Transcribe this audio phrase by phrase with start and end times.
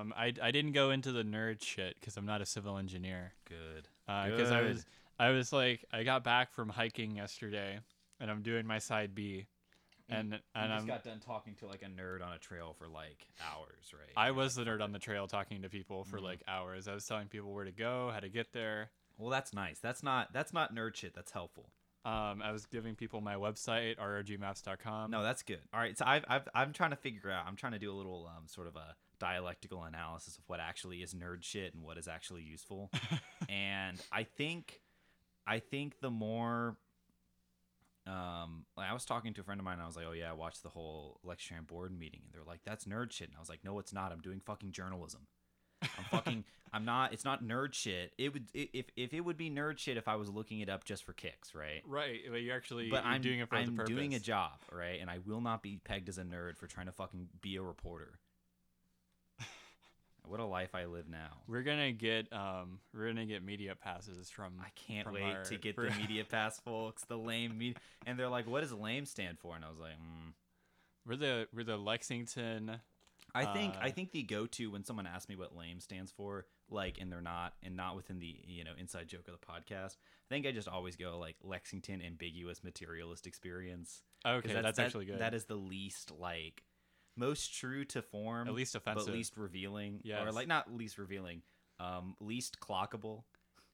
[0.00, 3.32] Um, I, I didn't go into the nerd shit because I'm not a civil engineer.
[3.48, 3.88] Good.
[4.06, 4.86] Because I was
[5.18, 7.78] I was like I got back from hiking yesterday,
[8.18, 9.46] and I'm doing my side B,
[10.08, 12.74] and You and just I'm got done talking to like a nerd on a trail
[12.78, 14.10] for like hours, right?
[14.16, 16.24] I was the nerd on the trail talking to people for Mhm.
[16.24, 16.88] like hours.
[16.88, 18.90] I was telling people where to go, how to get there.
[19.18, 19.78] Well, that's nice.
[19.78, 21.14] That's not that's not nerd shit.
[21.14, 21.70] That's helpful.
[22.02, 25.10] Um, I was giving people my website rrgmaps.com.
[25.10, 25.60] No, that's good.
[25.74, 27.44] All right, so I've, I've I'm trying to figure out.
[27.46, 30.98] I'm trying to do a little um sort of a dialectical analysis of what actually
[30.98, 32.90] is nerd shit and what is actually useful.
[33.48, 34.80] and I think
[35.46, 36.76] I think the more
[38.06, 40.12] um like I was talking to a friend of mine and I was like, "Oh
[40.12, 43.36] yeah, I watched the whole Lextran board meeting." And they're like, "That's nerd shit." And
[43.36, 44.10] I was like, "No, it's not.
[44.10, 45.26] I'm doing fucking journalism."
[45.82, 48.12] I'm fucking I'm not it's not nerd shit.
[48.18, 50.84] It would if if it would be nerd shit if I was looking it up
[50.84, 51.82] just for kicks, right?
[51.86, 53.94] Right, but you're actually but you're I'm doing it for I'm the purpose.
[53.94, 55.00] doing a job, right?
[55.00, 57.62] And I will not be pegged as a nerd for trying to fucking be a
[57.62, 58.18] reporter.
[60.26, 61.38] What a life I live now.
[61.48, 65.44] We're gonna get um we're gonna get media passes from I can't from wait our-
[65.44, 67.04] to get for- the media pass, folks.
[67.04, 69.92] The lame media, and they're like, "What does lame stand for?" And I was like,
[69.94, 70.32] mm.
[71.06, 72.80] We're the we're the Lexington
[73.34, 76.46] "I think I Uh, think the go-to when someone asks me what lame stands for,
[76.68, 79.96] like, and they're not, and not within the you know inside joke of the podcast.
[79.96, 84.02] I think I just always go like Lexington ambiguous materialist experience.
[84.26, 85.20] Okay, that's, that- actually good.
[85.20, 86.62] That is the least like
[87.20, 89.06] most true to form, at least offensive.
[89.06, 91.42] but least revealing, Yeah, or like not least revealing,
[91.78, 93.24] um, least clockable.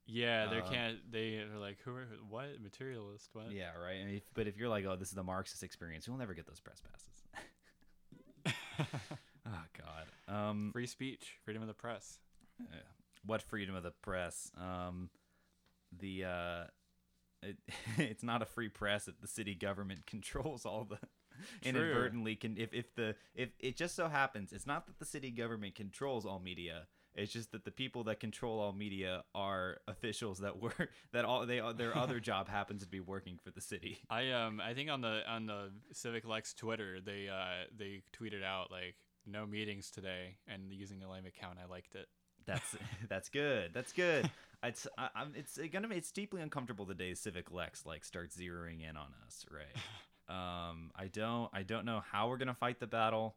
[0.07, 1.11] yeah, they uh, can't.
[1.11, 3.31] They are like, who are what materialist?
[3.33, 3.53] What?
[3.53, 4.01] Yeah, right.
[4.01, 6.47] And if, but if you're like, oh, this is the Marxist experience, you'll never get
[6.47, 7.23] those press passes.
[9.47, 10.35] oh God.
[10.35, 12.19] Um, Free speech, freedom of the press.
[12.61, 12.77] uh,
[13.25, 14.51] what freedom of the press?
[14.61, 15.11] Um,
[15.99, 16.65] the uh,
[17.43, 17.57] it,
[17.99, 20.99] it's not a free press if the city government controls all the.
[21.63, 25.31] inadvertently can if, if the if it just so happens it's not that the city
[25.31, 30.39] government controls all media it's just that the people that control all media are officials
[30.41, 33.99] that work that all they their other job happens to be working for the city
[34.11, 38.45] I um I think on the on the Civic Lex Twitter they uh they tweeted
[38.45, 41.59] out like no meetings today and using the lame account.
[41.63, 42.07] I liked it.
[42.47, 42.77] That's
[43.09, 43.73] that's good.
[43.75, 44.31] That's good.
[44.63, 48.37] It's I, I'm it's gonna be it's deeply uncomfortable the day Civic Lex like starts
[48.37, 49.67] zeroing in on us, right?
[50.29, 53.37] Um, I don't I don't know how we're gonna fight the battle,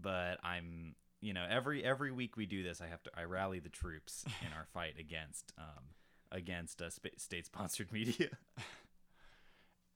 [0.00, 3.58] but I'm you know every every week we do this, I have to I rally
[3.60, 5.84] the troops in our fight against um
[6.32, 8.28] against uh, sp- state sponsored media.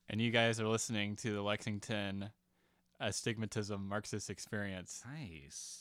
[0.09, 2.31] And you guys are listening to the Lexington
[3.00, 5.03] Astigmatism Marxist Experience.
[5.06, 5.81] nice.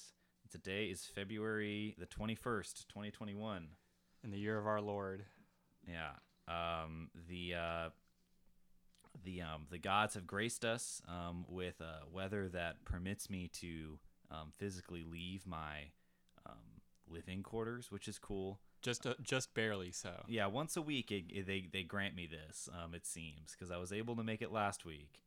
[0.52, 3.70] Today is February the twenty first, twenty twenty one.
[4.24, 5.26] in the year of our Lord.
[5.88, 6.12] Yeah.
[6.48, 7.90] Um, the uh,
[9.24, 14.00] the um, the gods have graced us um, with uh, weather that permits me to
[14.32, 15.92] um, physically leave my
[16.46, 18.60] um, living quarters, which is cool.
[18.82, 20.24] Just uh, just barely so.
[20.28, 22.68] Yeah, once a week it, it- they they grant me this.
[22.74, 25.22] Um, it seems because I was able to make it last week,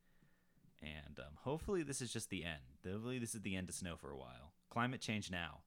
[0.81, 2.61] and um, hopefully this is just the end.
[2.85, 4.53] Hopefully this is the end of snow for a while.
[4.69, 5.59] Climate change now.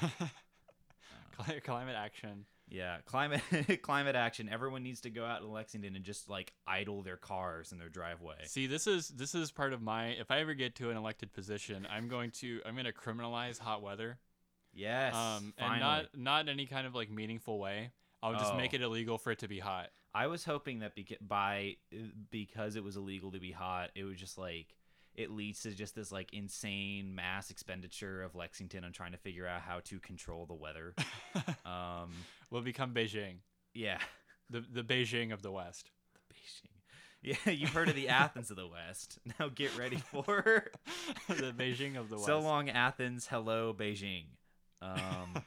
[1.38, 2.46] Cli- Climate action.
[2.68, 3.42] Yeah, climate
[3.82, 4.48] climate action.
[4.48, 7.88] Everyone needs to go out in Lexington and just like idle their cars in their
[7.88, 8.38] driveway.
[8.44, 10.08] See, this is this is part of my.
[10.08, 13.58] If I ever get to an elected position, I'm going to I'm going to criminalize
[13.58, 14.18] hot weather.
[14.74, 15.74] Yes, Um, finally.
[15.74, 17.92] and not not in any kind of like meaningful way.
[18.22, 18.76] I'll just make Oh.
[18.76, 19.90] it illegal for it to be hot.
[20.12, 21.76] I was hoping that beca- by
[22.30, 24.74] because it was illegal to be hot, it was just like
[25.16, 29.46] it leads to just this like insane mass expenditure of Lexington on trying to figure
[29.46, 30.94] out how to control the weather.
[31.66, 32.10] um,
[32.50, 33.38] We'll become Beijing,
[33.74, 33.98] yeah,
[34.50, 35.90] the the Beijing of the West.
[36.14, 36.70] The Beijing.
[37.44, 39.18] Yeah, you've heard of the Athens of the West.
[39.40, 40.70] Now get ready for
[41.28, 42.26] the Beijing of the West.
[42.26, 43.26] so long Athens.
[43.26, 44.26] Hello Beijing.
[44.80, 45.42] Um,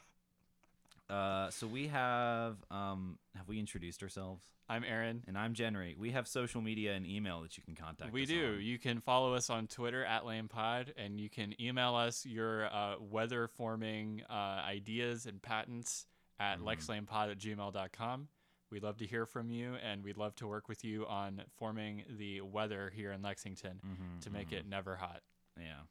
[1.10, 4.44] uh, so we have um, have we introduced ourselves?
[4.72, 5.24] I'm Aaron.
[5.28, 5.98] And I'm Jenry.
[5.98, 8.14] We have social media and email that you can contact.
[8.14, 8.56] We do.
[8.58, 8.62] on.
[8.62, 12.96] You can follow us on Twitter at LamePod, and you can email us your uh,
[13.00, 16.06] weather forming uh, ideas and patents
[16.40, 16.66] at Mhm.
[16.66, 18.28] lexlamepod at gmail.com.
[18.70, 22.04] We'd love to hear from you, and we'd love to work with you on forming
[22.08, 24.60] the weather here in Lexington Mhm, to make mhm.
[24.60, 25.24] it never hot.
[25.60, 25.82] Yeah.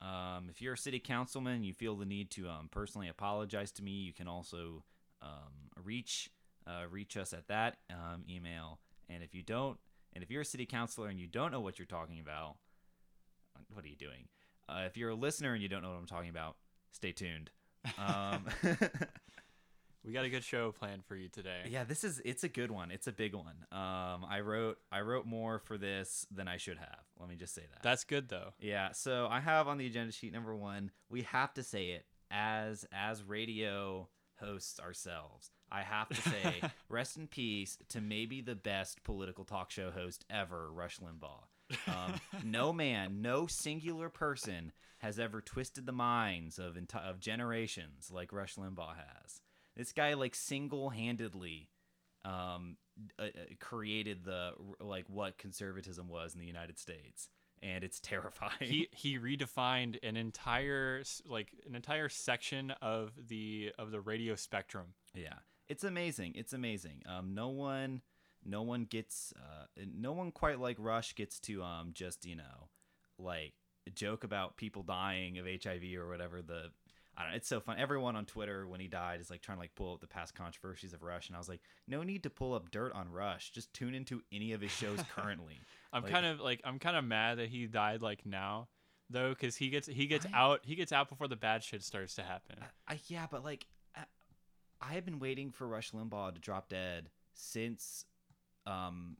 [0.00, 3.82] Um, if you're a city councilman, you feel the need to um, personally apologize to
[3.82, 3.92] me.
[3.92, 4.84] You can also
[5.22, 6.30] um, reach
[6.66, 8.78] uh, reach us at that um, email.
[9.08, 9.78] And if you don't,
[10.14, 12.56] and if you're a city councilor and you don't know what you're talking about,
[13.72, 14.28] what are you doing?
[14.68, 16.56] Uh, if you're a listener and you don't know what I'm talking about,
[16.92, 17.50] stay tuned.
[20.04, 21.62] We got a good show planned for you today.
[21.68, 22.90] yeah, this is it's a good one.
[22.90, 23.56] It's a big one.
[23.72, 27.00] Um, I wrote I wrote more for this than I should have.
[27.18, 27.82] Let me just say that.
[27.82, 28.52] That's good, though.
[28.60, 32.06] Yeah, so I have on the agenda sheet number one, we have to say it.
[32.30, 34.08] as as radio
[34.40, 39.70] hosts ourselves, I have to say, rest in peace to maybe the best political talk
[39.72, 41.88] show host ever, Rush Limbaugh.
[41.88, 48.10] Um, no man, no singular person has ever twisted the minds of enti- of generations
[48.12, 49.40] like Rush Limbaugh has.
[49.78, 51.70] This guy like single-handedly
[52.24, 52.76] um,
[53.18, 53.28] uh, uh,
[53.60, 57.28] created the like what conservatism was in the United States,
[57.62, 58.52] and it's terrifying.
[58.60, 64.94] he he redefined an entire like an entire section of the of the radio spectrum.
[65.14, 65.38] Yeah,
[65.68, 66.32] it's amazing.
[66.34, 67.02] It's amazing.
[67.06, 68.02] Um, no one,
[68.44, 72.68] no one gets, uh, no one quite like Rush gets to um just you know,
[73.16, 73.54] like
[73.94, 76.42] joke about people dying of HIV or whatever.
[76.42, 76.70] The
[77.18, 77.30] I don't.
[77.32, 77.36] know.
[77.36, 77.78] It's so fun.
[77.78, 80.34] Everyone on Twitter when he died is like trying to like pull up the past
[80.36, 83.50] controversies of Rush, and I was like, no need to pull up dirt on Rush.
[83.50, 85.58] Just tune into any of his shows currently.
[85.92, 88.68] I'm Like- kind of like I'm kind of mad that he died like now
[89.10, 91.82] though cuz he gets he gets I- out he gets out before the bad shit
[91.82, 92.58] starts to happen.
[92.86, 93.66] I, yeah, but like,
[93.96, 94.04] I,
[94.80, 98.04] I have been waiting for Rush Limbaugh to drop dead since
[98.66, 99.16] um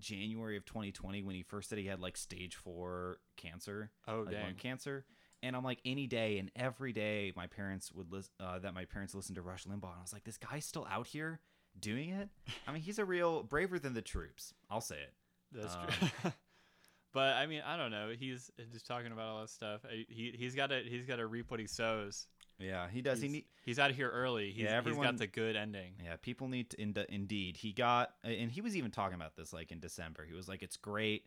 [0.00, 4.34] January of 2020 when he first said he had like stage four cancer, Oh like
[4.34, 4.54] lung dang.
[4.56, 5.04] cancer.
[5.42, 8.32] And I'm like, any day and every day, my parents would listen.
[8.40, 10.86] Uh, that my parents listened to Rush Limbaugh, and I was like, this guy's still
[10.90, 11.40] out here
[11.78, 12.28] doing it.
[12.66, 14.52] I mean, he's a real braver than the troops.
[14.70, 15.12] I'll say it.
[15.52, 16.08] That's Um, true.
[17.12, 18.12] but I mean, I don't know.
[18.18, 19.80] He's just talking about all this stuff.
[20.08, 22.26] He he's got to he's got to reap what he sows.
[22.60, 23.20] Yeah, he does.
[23.22, 23.44] He's, he need.
[23.64, 24.50] he's out of here early.
[24.50, 25.92] He's, Yeah, he's everyone- got the good ending.
[26.04, 26.82] Yeah, people need to.
[26.82, 30.24] Ind- indeed, he got, and he was even talking about this like in December.
[30.24, 31.26] He was like, "It's great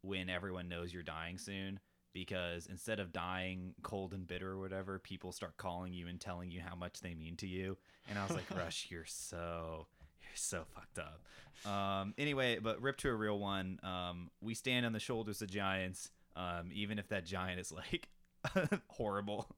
[0.00, 1.78] when everyone knows you're dying soon."
[2.12, 6.50] Because instead of dying cold and bitter or whatever, people start calling you and telling
[6.50, 7.78] you how much they mean to you.
[8.08, 9.86] And I was like, Rush, you're so
[10.22, 11.22] you're so fucked up.
[11.70, 13.78] Um, anyway, but rip to a real one.
[13.82, 18.08] Um, we stand on the shoulders of giants, um, even if that giant is like
[18.88, 19.48] horrible.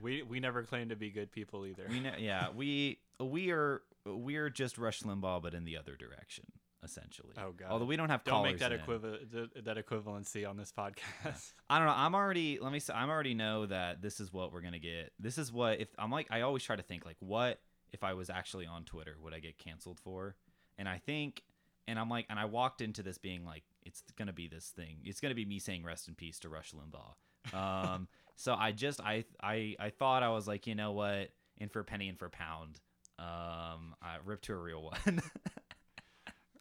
[0.00, 1.84] We we never claim to be good people either.
[1.88, 6.44] We know, yeah, we we are we're just Rush Limbaugh, but in the other direction,
[6.84, 7.34] essentially.
[7.38, 7.68] Oh, God.
[7.70, 9.30] Although we don't have Don't make that equivalent
[9.64, 11.52] that equivalency on this podcast.
[11.70, 11.94] I don't know.
[11.96, 12.58] I'm already.
[12.60, 12.80] Let me.
[12.80, 15.12] say I'm already know that this is what we're gonna get.
[15.18, 16.28] This is what if I'm like.
[16.30, 17.60] I always try to think like, what
[17.92, 19.16] if I was actually on Twitter?
[19.22, 20.36] Would I get canceled for?
[20.78, 21.42] And I think,
[21.86, 24.98] and I'm like, and I walked into this being like, it's gonna be this thing.
[25.04, 27.56] It's gonna be me saying rest in peace to Rush Limbaugh.
[27.56, 28.08] Um.
[28.36, 31.30] so I just I I I thought I was like, you know what?
[31.58, 32.80] In for a penny, in for a pound.
[33.18, 33.94] Um.
[34.02, 35.22] I ripped to a real one.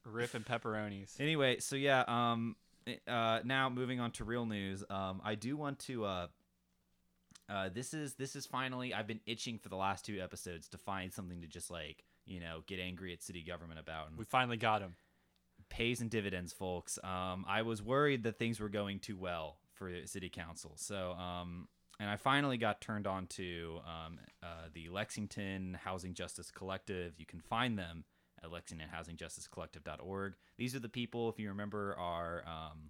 [0.05, 1.19] Rip and pepperonis.
[1.19, 2.55] Anyway, so yeah, um,
[3.07, 4.83] uh, now moving on to real news.
[4.89, 6.05] Um, I do want to.
[6.05, 6.27] Uh,
[7.49, 8.93] uh, this is this is finally.
[8.93, 12.39] I've been itching for the last two episodes to find something to just like you
[12.39, 14.95] know get angry at city government about and We finally got him.
[15.69, 16.99] pays and dividends, folks.
[17.03, 20.73] Um, I was worried that things were going too well for city council.
[20.75, 21.67] So, um,
[21.99, 27.13] and I finally got turned on to um, uh, the Lexington Housing Justice Collective.
[27.17, 28.03] You can find them
[28.43, 30.33] at lexingtonhousingjusticecollective.org.
[30.57, 32.89] These are the people, if you remember, our um,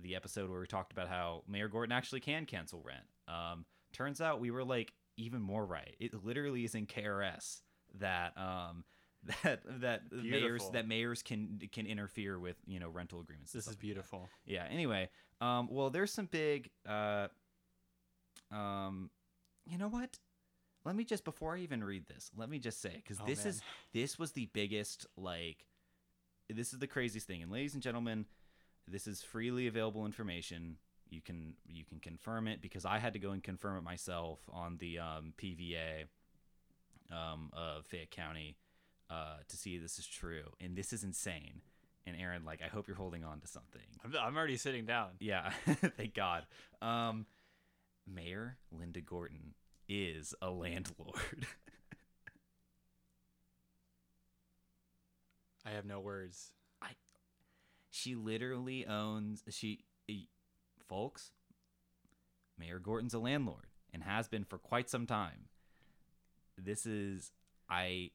[0.00, 3.04] the episode where we talked about how Mayor Gorton actually can cancel rent.
[3.28, 5.96] Um, turns out we were like even more right.
[5.98, 7.60] It literally is in KRS
[7.98, 8.84] that um,
[9.42, 13.52] that that mayors that mayors can can interfere with you know rental agreements.
[13.52, 13.86] This is stuff like that.
[13.86, 14.28] beautiful.
[14.44, 14.66] Yeah.
[14.70, 15.08] Anyway,
[15.40, 17.28] um, well, there's some big, uh,
[18.52, 19.10] um,
[19.66, 20.18] you know what?
[20.86, 23.40] Let me just before I even read this, let me just say because Oh, this
[23.40, 23.48] man.
[23.48, 23.62] is
[23.92, 25.66] this was the biggest like,
[26.48, 27.42] this is the craziest thing.
[27.42, 28.24] And ladies and gentlemen,
[28.86, 30.76] this is freely available information.
[31.10, 34.38] You can you can confirm it because I had to go and confirm it myself
[34.52, 36.04] on the um, PVA
[37.10, 38.56] um, of Fayette County
[39.10, 40.44] uh, to see this is true.
[40.60, 41.62] And this is insane.
[42.06, 43.82] And Aaron, like, I hope you're holding on to something.
[44.04, 45.08] I'm, I'm already sitting down.
[45.18, 45.50] Yeah,
[45.96, 46.46] thank God.
[46.80, 47.26] Um,
[48.06, 49.54] Mayor Linda Gorton
[49.88, 51.46] is a landlord.
[55.66, 56.52] I have no words.
[56.80, 56.90] I
[57.90, 60.28] She literally owns she e-
[60.88, 61.32] folks.
[62.58, 65.48] Mayor Gorton's a landlord and has been for quite some time.
[66.56, 67.32] This is
[67.68, 68.10] I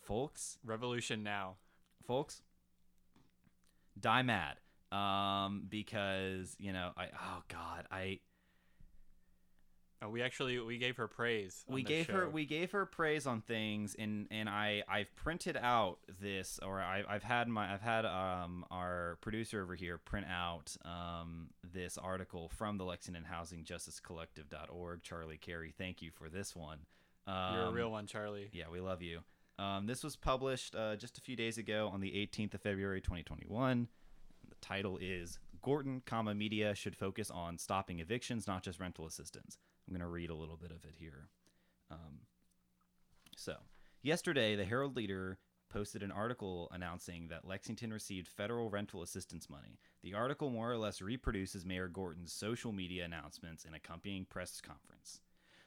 [0.00, 1.56] folks, Revolution now.
[2.06, 2.42] folks
[4.00, 4.56] die mad
[4.90, 8.20] um because you know I oh god I
[10.04, 11.64] Oh, we actually we gave her praise.
[11.68, 15.98] we gave her we gave her praise on things and and i i've printed out
[16.20, 20.76] this or I, i've had my i've had um our producer over here print out
[20.84, 26.56] um this article from the lexington housing justice collective.org charlie carey thank you for this
[26.56, 26.80] one
[27.28, 28.50] um, You're a real one, Charlie.
[28.52, 29.20] yeah we love you
[29.58, 33.00] um, this was published uh, just a few days ago on the 18th of february
[33.00, 33.86] 2021
[34.48, 39.58] the title is Gorton, comma media should focus on stopping evictions, not just rental assistance.
[39.86, 41.28] I'm going to read a little bit of it here.
[41.90, 42.20] Um,
[43.36, 43.56] so,
[44.02, 45.38] yesterday, the Herald Leader
[45.72, 49.78] posted an article announcing that Lexington received federal rental assistance money.
[50.02, 55.20] The article more or less reproduces Mayor Gorton's social media announcements and accompanying press conference.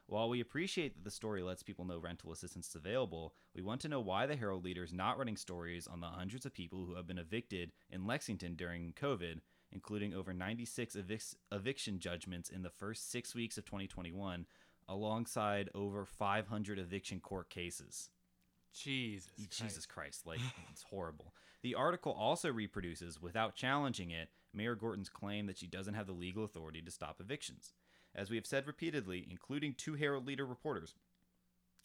[0.07, 3.81] While we appreciate that the story lets people know rental assistance is available, we want
[3.81, 6.85] to know why the Herald Leader is not running stories on the hundreds of people
[6.85, 9.39] who have been evicted in Lexington during COVID,
[9.71, 14.45] including over 96 evic- eviction judgments in the first six weeks of 2021,
[14.87, 18.09] alongside over 500 eviction court cases.
[18.73, 19.31] Jesus.
[19.49, 20.23] Jesus Christ.
[20.23, 20.39] Christ, like
[20.71, 21.33] it's horrible.
[21.63, 26.13] The article also reproduces, without challenging it, Mayor Gorton's claim that she doesn't have the
[26.13, 27.73] legal authority to stop evictions.
[28.13, 30.93] As we have said repeatedly, including two Herald Leader reporters,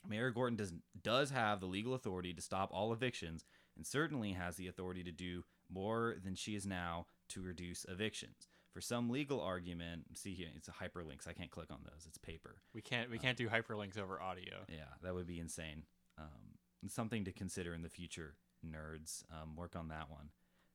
[0.07, 0.73] Mayor Gorton does,
[1.03, 3.45] does have the legal authority to stop all evictions
[3.77, 8.49] and certainly has the authority to do more than she is now to reduce evictions.
[8.73, 12.07] For some legal argument, see here, it's a hyperlink, so I can't click on those.
[12.07, 12.61] It's paper.
[12.73, 14.59] We can't we can't do hyperlinks over audio.
[14.69, 15.85] Yeah, that would be insane.
[16.19, 16.59] Um,
[16.89, 19.25] something to consider in the future, nerds.
[19.31, 20.31] Um, work on that one.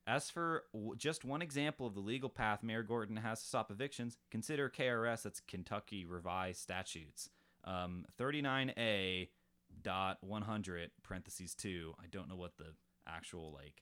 [0.08, 3.72] As for w- just one example of the legal path Mayor Gorton has to stop
[3.72, 7.30] evictions, consider KRS, that's Kentucky Revised Statutes.
[7.64, 9.30] Um, 39A
[9.82, 11.96] dot 100 parentheses 2.
[12.00, 12.76] I don't know what the
[13.08, 13.82] actual, like,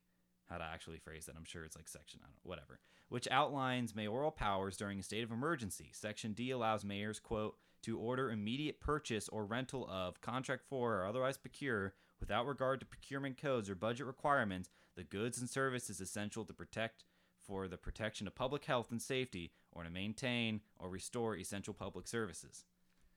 [0.54, 1.36] how to actually phrase that.
[1.36, 2.80] I'm sure it's like section, I don't know, whatever.
[3.10, 5.90] Which outlines mayoral powers during a state of emergency.
[5.92, 11.06] Section D allows mayors, quote, to order immediate purchase or rental of, contract for, or
[11.06, 16.46] otherwise procure, without regard to procurement codes or budget requirements, the goods and services essential
[16.46, 17.04] to protect
[17.46, 22.08] for the protection of public health and safety or to maintain or restore essential public
[22.08, 22.64] services.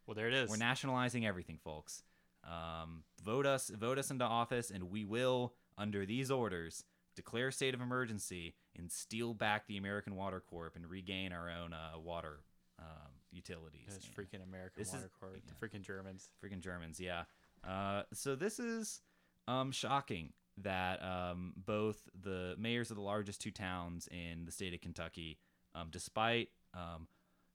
[0.07, 0.51] Well, there it is.
[0.51, 2.03] We're nationalizing everything, folks.
[2.45, 6.85] Um, vote us, vote us into office, and we will, under these orders,
[7.17, 11.51] declare a state of emergency and steal back the American Water Corp and regain our
[11.51, 12.41] own uh, water
[12.79, 13.89] um, utilities.
[13.89, 15.33] And- freaking American This is- Water Corp.
[15.47, 16.29] The freaking Germans.
[16.45, 17.25] freaking Germans, yeah.
[17.67, 19.01] Uh, so this is
[19.49, 24.73] um, shocking that um, both the mayors of the largest two towns in the state
[24.75, 25.39] of Kentucky,
[25.75, 27.09] um, despite um,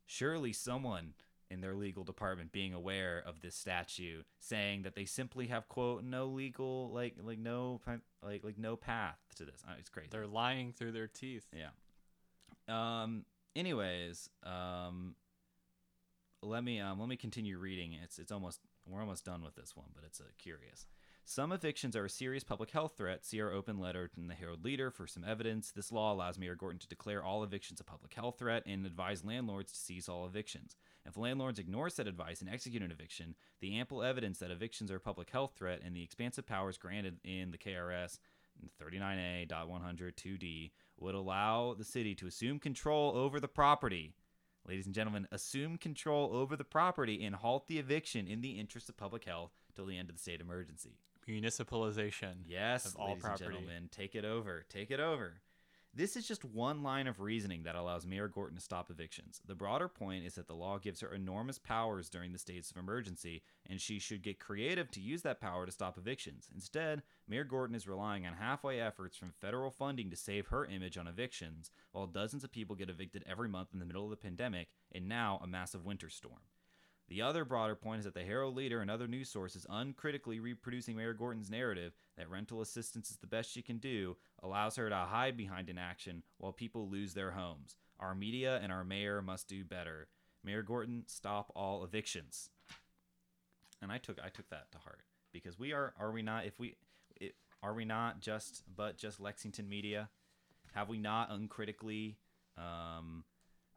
[0.06, 1.14] surely someone
[1.52, 6.04] in their legal department being aware of this statute, saying that they simply have quote
[6.04, 7.82] no legal like like no
[8.24, 9.64] like like no path to this.
[9.68, 10.10] Uh, it's crazy.
[10.12, 11.46] They're lying through their teeth.
[11.54, 11.70] Yeah.
[12.68, 13.26] Um.
[13.56, 15.16] Anyways, um,
[16.42, 17.96] let me um let me continue reading.
[18.02, 20.88] It's it's almost we're almost done with this one, but it's uh, curious.
[21.34, 23.24] Some evictions are a serious public health threat.
[23.26, 25.72] See our open letter in the Herald Leader for some evidence.
[25.72, 29.24] This law allows Mayor Gorton to declare all evictions a public health threat and advise
[29.24, 30.76] landlords to cease all evictions.
[31.06, 34.98] If landlords ignore said advice and execute an eviction, the ample evidence that evictions are
[34.98, 38.20] a public health threat and the expansive powers granted in the KRS
[38.84, 44.12] 39A.100 would allow the city to assume control over the property.
[44.68, 48.90] Ladies and gentlemen, assume control over the property and halt the eviction in the interest
[48.90, 50.98] of public health till the end of the state emergency.
[51.28, 52.38] Municipalization.
[52.46, 53.46] Yes, Of all ladies property.
[53.46, 54.66] and gentlemen, take it over.
[54.70, 55.42] Take it over.
[55.94, 59.42] This is just one line of reasoning that allows Mayor Gorton to stop evictions.
[59.46, 62.78] The broader point is that the law gives her enormous powers during the states of
[62.78, 66.48] emergency, and she should get creative to use that power to stop evictions.
[66.56, 70.98] Instead, Mayor Gorton is relying on halfway efforts from federal funding to save her image
[70.98, 74.16] on evictions, while dozens of people get evicted every month in the middle of the
[74.16, 76.40] pandemic, and now a massive winter storm.
[77.12, 80.96] The other broader point is that the Herald Leader and other news sources uncritically reproducing
[80.96, 84.96] Mayor Gorton's narrative that rental assistance is the best she can do allows her to
[84.96, 87.76] hide behind inaction while people lose their homes.
[88.00, 90.08] Our media and our mayor must do better.
[90.42, 92.50] Mayor Gorton, stop all evictions.
[93.82, 95.02] And I took I took that to heart
[95.34, 96.78] because we are are we not if we
[97.20, 100.08] it, are we not just but just Lexington media?
[100.76, 102.16] Have we not uncritically
[102.58, 103.26] um,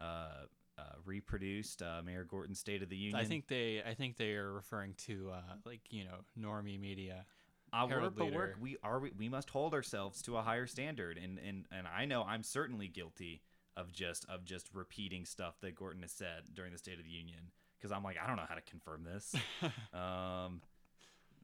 [0.00, 0.44] uh,
[0.78, 3.16] uh, reproduced uh, Mayor Gorton's State of the Union?
[3.16, 7.24] I think they I think they are referring to uh, like you know normie media.
[7.72, 8.56] Uh, we're, Herald we're, Leader.
[8.60, 12.04] we are we, we must hold ourselves to a higher standard, and and and I
[12.04, 13.42] know I'm certainly guilty
[13.76, 17.10] of just of just repeating stuff that Gorton has said during the State of the
[17.10, 19.34] Union because I'm like I don't know how to confirm this.
[19.94, 20.60] um,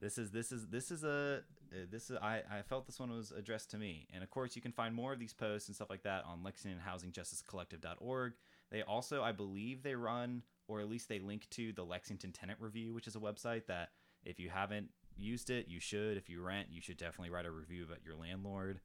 [0.00, 3.10] this is this is this is a uh, this is I I felt this one
[3.10, 5.76] was addressed to me, and of course you can find more of these posts and
[5.76, 8.32] stuff like that on lexington housing justice LexingtonHousingJusticeCollective.org.
[8.70, 12.60] They also I believe they run or at least they link to the Lexington Tenant
[12.60, 13.90] Review, which is a website that
[14.24, 16.16] if you haven't used it, you should.
[16.16, 18.80] If you rent, you should definitely write a review about your landlord.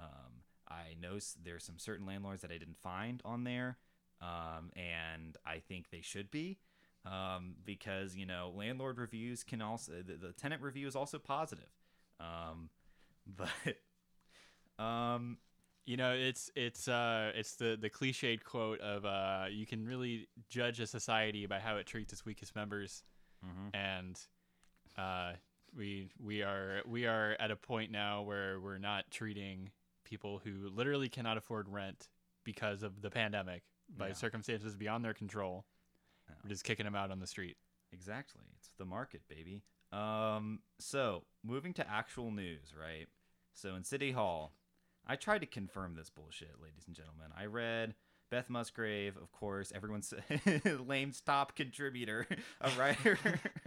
[0.00, 3.78] Um, I know there's some certain landlords that I didn't find on there,
[4.20, 6.58] um, and I think they should be
[7.04, 11.68] um, because you know landlord reviews can also the, the tenant review is also positive.
[12.20, 12.70] Um,
[13.36, 15.38] but um,
[15.86, 20.28] You know, it's it's uh it's the the cliched quote of uh you can really
[20.48, 23.02] judge a society by how it treats its weakest members,
[23.44, 23.76] Mm-hmm.
[23.76, 24.18] and
[24.96, 25.32] uh
[25.76, 29.70] we we are we are at a point now where we're not treating
[30.04, 32.08] people who literally cannot afford rent
[32.44, 33.62] because of the pandemic
[33.98, 34.12] by Yeah.
[34.14, 35.66] circumstances beyond their control.
[36.42, 37.56] We're just kicking them out on the street.
[37.92, 38.42] Exactly.
[38.58, 39.62] It's the market, baby.
[39.92, 43.08] Um, so moving to actual news, right?
[43.52, 44.52] So in City Hall,
[45.06, 47.26] I tried to confirm this bullshit, ladies and gentlemen.
[47.38, 47.94] I read
[48.30, 50.12] Beth Musgrave, of course, everyone's
[50.86, 52.26] lame's top contributor,
[52.60, 53.18] a writer,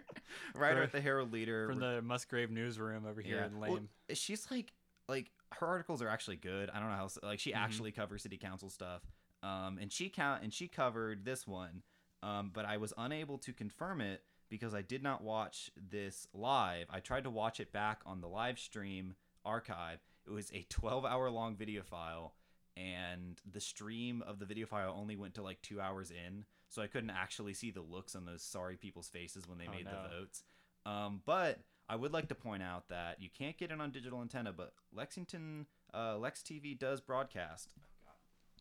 [0.56, 1.68] writer at the Herald Leader.
[1.70, 3.90] From the Musgrave newsroom over here in Well, Lame.
[4.14, 4.74] she's like
[5.08, 6.70] like her articles are actually good.
[6.70, 7.58] I don't know how else- like she Mhm.
[7.58, 9.04] actually covers city council stuff.
[9.44, 11.84] Um, and she count and she covered this one.
[12.24, 16.88] Um, but I was unable to confirm it because I did not watch this live.
[16.90, 19.16] I tried to watch it back on the live stream
[19.46, 20.00] archive.
[20.28, 22.34] It was a 12 hour long video file
[22.76, 26.82] and the stream of the video file only went to like 2 hours in, so
[26.82, 29.86] I couldn't actually see the looks on those sorry people's faces when they Oh, made
[29.86, 29.92] no.
[29.92, 30.44] the votes.
[30.86, 34.22] Um, but I would like to point out that you can't get it on digital
[34.22, 37.74] antenna, but Lexington uh, Lex TV does broadcast.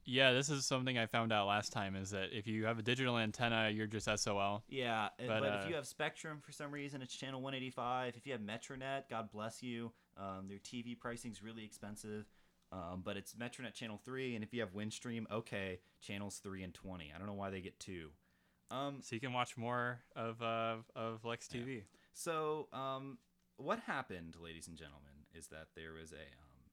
[0.09, 2.83] Yeah, this is something I found out last time is that if you have a
[2.83, 4.63] digital antenna, you're just SOL.
[4.69, 8.15] Yeah, But, but, uh, if you have Spectrum for some reason, it's channel 185.
[8.17, 9.91] If you have Metronet, God bless you.
[10.19, 12.27] Um, their TV pricing is really expensive,
[12.73, 14.35] um, but it's Metronet channel three.
[14.35, 17.13] And if you have Windstream, okay, channels three and 20.
[17.15, 18.11] I don't know why they get two.
[18.71, 21.61] Um, So you can watch more of uh, of Lex Yeah.
[21.61, 21.83] TV.
[22.13, 23.19] So, um,
[23.59, 26.71] what happened, ladies and gentlemen, is that there was a um,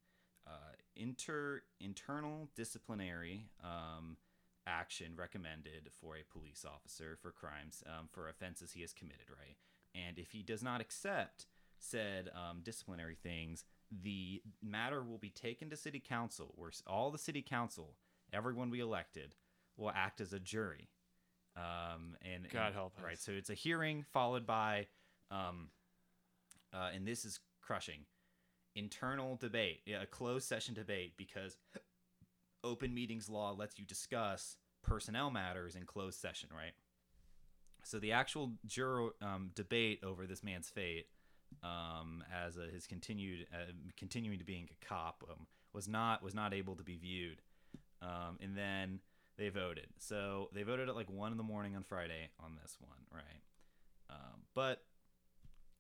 [0.48, 4.18] uh, inter internal disciplinary um,
[4.66, 9.58] action recommended for a police officer for crimes um, for offenses he has committed, right?
[9.94, 11.46] And if he does not accept
[11.84, 13.64] said um, disciplinary things,
[14.02, 17.96] the matter will be taken to city council, where all the city council,
[18.32, 19.36] everyone we elected,
[19.78, 20.90] will act as a jury.
[21.56, 23.20] Um, and God and- help Right.
[23.20, 24.88] So it's a hearing followed by,
[25.30, 25.70] um,
[26.74, 28.06] uh, and this is crushing,
[28.76, 31.58] internal debate, yeah, a closed session debate because
[32.64, 36.74] open meetings law lets you discuss personnel matters in closed session, right?
[37.84, 41.08] So the actual juror um, debate over this man's fate,
[41.62, 46.34] um, as a, his continued uh, continuing to being a cop, um, was not was
[46.34, 47.42] not able to be viewed,
[48.02, 49.00] um, and then
[49.38, 49.88] they voted.
[49.98, 53.42] So they voted at like one in the morning on Friday on this one, right?
[54.10, 54.84] Um, but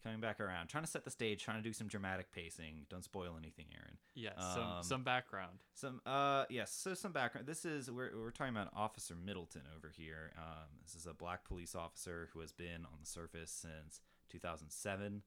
[0.04, 2.86] coming back around, trying to set the stage, trying to do some dramatic pacing.
[2.90, 3.98] Don't spoil anything, Aaron.
[4.16, 5.60] Yes, some Um, some background.
[5.76, 7.48] Some uh yes, so some background.
[7.48, 10.34] This is we're we're talking about Officer Middleton over here.
[10.38, 15.22] Um, this is a black police officer who has been on the surface since 2007.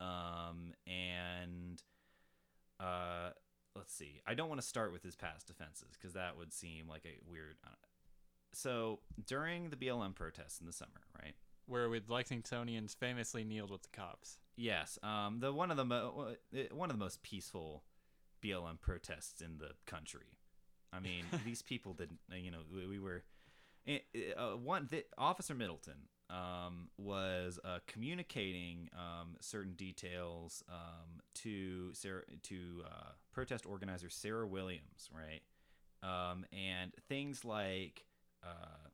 [0.00, 1.82] Um, and
[2.80, 3.30] uh,
[3.76, 4.20] let's see.
[4.26, 7.18] I don't want to start with his past offenses because that would seem like a
[7.30, 7.56] weird.
[7.64, 7.70] Uh,
[8.52, 11.34] so during the BLM protests in the summer, right?
[11.66, 14.38] Where with Lexingtonians famously kneeled with the cops.
[14.56, 17.82] Yes, um, the one of the mo- uh, one of the most peaceful
[18.44, 20.38] BLM protests in the country.
[20.92, 22.20] I mean, these people didn't.
[22.32, 23.24] uh, You know, we, we were
[23.86, 24.88] eh, eh, uh, one.
[24.90, 33.10] The, Officer Middleton um, was uh, communicating um, certain details um, to Sarah, to uh,
[33.32, 35.42] protest organizer Sarah Williams, right?
[36.02, 38.04] Um, and things like,
[38.42, 38.88] uh,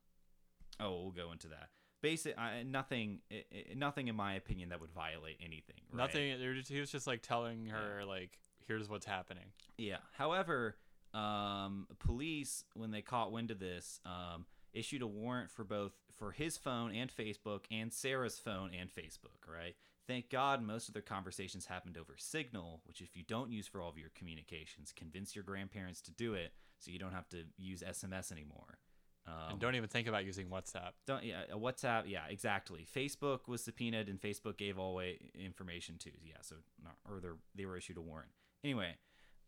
[0.80, 1.68] oh, we'll go into that.
[2.02, 2.34] Basic,
[2.66, 5.76] nothing, eh, eh, nothing in my opinion that would violate anything.
[5.92, 6.06] Right?
[6.06, 6.54] Nothing.
[6.56, 9.44] Just, he was just like telling her like, "Here's what's happening."
[9.76, 9.98] Yeah.
[10.16, 10.76] However,
[11.12, 16.30] um, police, when they caught wind of this, um, issued a warrant for both for
[16.32, 19.50] his phone and Facebook and Sarah's phone and Facebook.
[19.52, 19.74] Right.
[20.06, 23.80] Thank God most of their conversations happened over Signal, which if you don't use for
[23.80, 27.44] all of your communications, convince your grandparents to do it so you don't have to
[27.56, 28.78] use SMS anymore.
[29.26, 30.92] Um, and don't even think about using WhatsApp.
[31.06, 36.10] don't yeah WhatsApp yeah exactly Facebook was subpoenaed and Facebook gave all away information too
[36.24, 38.30] yeah so not, or they they were issued a warrant
[38.64, 38.94] anyway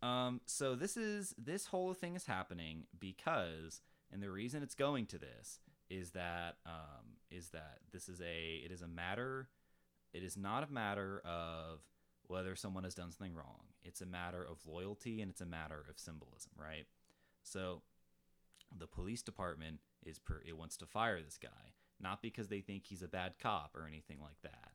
[0.03, 3.81] um so this is this whole thing is happening because
[4.13, 5.59] and the reason it's going to this
[5.93, 9.49] is that um is that this is a it is a matter
[10.13, 11.81] it is not a matter of
[12.27, 13.61] whether someone has done something wrong.
[13.83, 16.87] It's a matter of loyalty and it's a matter of symbolism right?
[17.43, 17.83] So
[18.77, 22.87] the police department is per it wants to fire this guy not because they think
[22.87, 24.73] he's a bad cop or anything like that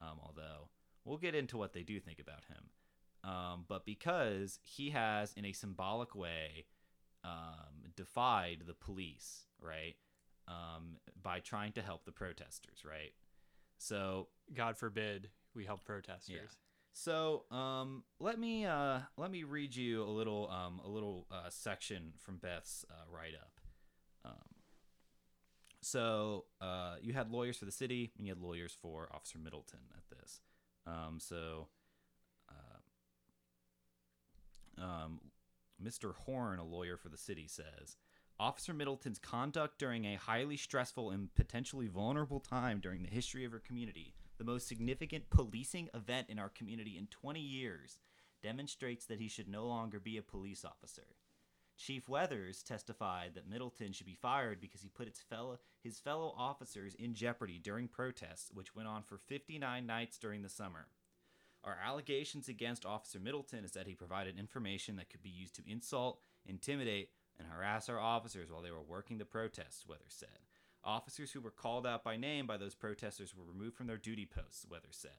[0.00, 0.68] um, although
[1.04, 5.44] we'll get into what they do think about him um, but because he has in
[5.44, 6.64] a symbolic way
[7.24, 9.96] um, defied the police right
[10.50, 13.12] um, by trying to help the protesters right
[13.78, 16.56] so God forbid we help protesters.
[16.92, 21.48] So, um, let me uh, let me read you a little um, a little uh,
[21.48, 23.52] section from Beth's uh, write up.
[24.24, 24.54] Um,
[25.80, 29.80] so, uh, you had lawyers for the city, and you had lawyers for Officer Middleton
[29.96, 30.40] at this.
[30.86, 31.68] Um, so,
[34.78, 35.20] uh, um,
[35.82, 36.14] Mr.
[36.14, 37.96] Horn, a lawyer for the city, says
[38.40, 43.52] Officer Middleton's conduct during a highly stressful and potentially vulnerable time during the history of
[43.52, 48.00] our community, the most significant policing event in our community in 20 years,
[48.42, 51.02] demonstrates that he should no longer be a police officer.
[51.76, 56.94] Chief Weathers testified that Middleton should be fired because he put fellow, his fellow officers
[56.94, 60.86] in jeopardy during protests, which went on for 59 nights during the summer.
[61.62, 65.70] Our allegations against Officer Middleton is that he provided information that could be used to
[65.70, 70.28] insult, intimidate, and harass our officers while they were working the protests, Weathers said.
[70.84, 74.26] Officers who were called out by name by those protesters were removed from their duty
[74.26, 75.10] posts, Weathers said.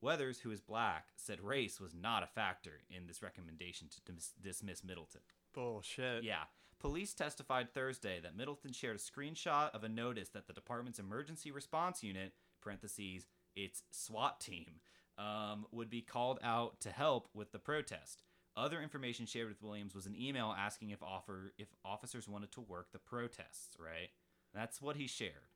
[0.00, 4.34] Weathers, who is black, said race was not a factor in this recommendation to dis-
[4.40, 5.22] dismiss Middleton.
[5.52, 6.22] Bullshit.
[6.22, 6.44] Yeah.
[6.78, 11.50] Police testified Thursday that Middleton shared a screenshot of a notice that the department's emergency
[11.50, 14.80] response unit (parentheses its SWAT team)
[15.18, 18.22] um, would be called out to help with the protest.
[18.58, 22.60] Other information shared with Williams was an email asking if offer if officers wanted to
[22.60, 23.76] work the protests.
[23.78, 24.10] Right.
[24.52, 25.54] That's what he shared.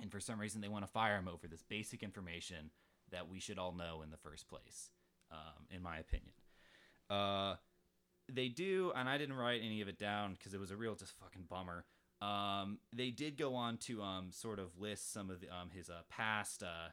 [0.00, 2.70] And for some reason, they want to fire him over this basic information
[3.10, 4.90] that we should all know in the first place,
[5.32, 6.34] um, in my opinion.
[7.08, 7.54] Uh,
[8.30, 10.94] they do, and I didn't write any of it down because it was a real
[10.94, 11.86] just fucking bummer.
[12.20, 15.88] Um, they did go on to um, sort of list some of the, um, his
[15.88, 16.90] uh, past, uh,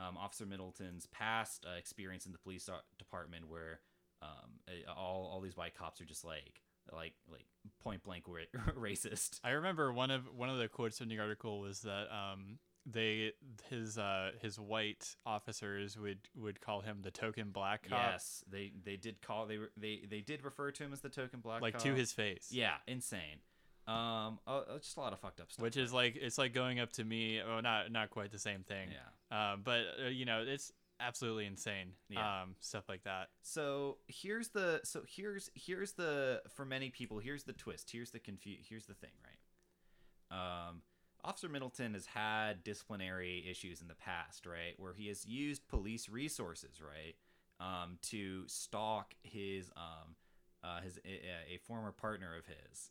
[0.00, 3.80] um, Officer Middleton's past uh, experience in the police department, where
[4.22, 4.50] um,
[4.96, 6.60] all all these white cops are just like
[6.92, 7.44] like like
[7.82, 9.40] point blank ra- racist.
[9.44, 13.32] I remember one of one of the quotes in the article was that um they
[13.68, 18.72] his uh his white officers would would call him the token black cop Yes, they
[18.84, 21.60] they did call they were they they did refer to him as the token black
[21.62, 21.82] like cop.
[21.82, 22.48] to his face.
[22.52, 23.40] yeah insane.
[23.88, 25.62] Um, uh, just a lot of fucked up stuff.
[25.62, 27.40] Which is like it's like going up to me.
[27.40, 28.88] Oh, not not quite the same thing.
[28.90, 29.52] yeah.
[29.52, 31.92] Um, but uh, you know it's absolutely insane.
[32.08, 32.42] Yeah.
[32.42, 33.28] Um, stuff like that.
[33.42, 38.18] So here's the so here's here's the for many people here's the twist here's the
[38.18, 40.68] confu- here's the thing right.
[40.68, 40.82] Um,
[41.24, 46.08] Officer Middleton has had disciplinary issues in the past, right, where he has used police
[46.08, 47.16] resources, right,
[47.58, 50.14] um, to stalk his um,
[50.62, 52.90] uh, his a, a former partner of his.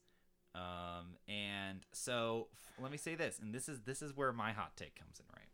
[0.53, 4.51] Um, and so f- let me say this, and this is this is where my
[4.51, 5.49] hot take comes in, right?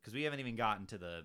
[0.00, 1.24] Because we haven't even gotten to the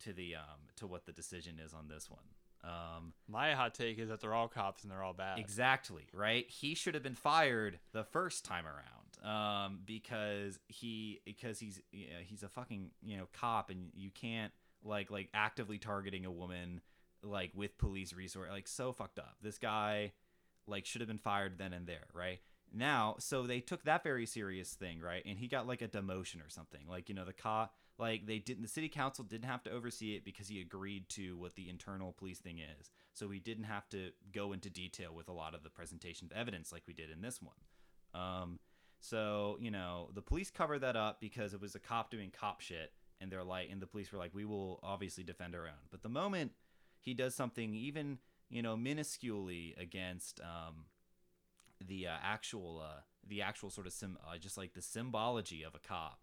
[0.00, 2.24] to the um to what the decision is on this one.
[2.64, 5.38] Um, My hot take is that they're all cops and they're all bad.
[5.38, 6.48] exactly right.
[6.48, 9.30] He should have been fired the first time around,
[9.66, 14.10] um, because he because he's you know, he's a fucking you know cop, and you
[14.10, 16.80] can't like like actively targeting a woman
[17.22, 19.36] like with police resource like so fucked up.
[19.42, 20.12] This guy
[20.66, 22.40] like should have been fired then and there, right?
[22.72, 25.22] Now, so they took that very serious thing, right?
[25.24, 26.80] And he got like a demotion or something.
[26.88, 30.14] Like, you know, the cop like they didn't the city council didn't have to oversee
[30.16, 32.90] it because he agreed to what the internal police thing is.
[33.14, 36.36] So he didn't have to go into detail with a lot of the presentation of
[36.36, 38.20] evidence like we did in this one.
[38.20, 38.58] Um
[38.98, 42.60] so, you know, the police covered that up because it was a cop doing cop
[42.60, 45.88] shit and they're like and the police were like we will obviously defend our own.
[45.90, 46.52] But the moment
[47.00, 48.18] he does something even
[48.50, 50.84] you know minusculely against um,
[51.86, 55.74] the uh, actual uh, the actual sort of sim- uh, just like the symbology of
[55.74, 56.20] a cop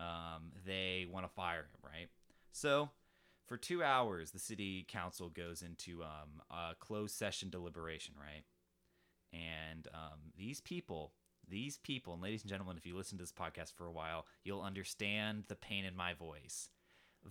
[0.00, 2.08] um, they want to fire him right?
[2.52, 2.90] So
[3.46, 8.44] for two hours the city council goes into um, a closed session deliberation right?
[9.32, 11.12] And um, these people
[11.48, 14.26] these people and ladies and gentlemen if you listen to this podcast for a while
[14.44, 16.70] you'll understand the pain in my voice.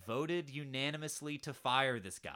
[0.06, 2.32] Voted unanimously to fire this guy.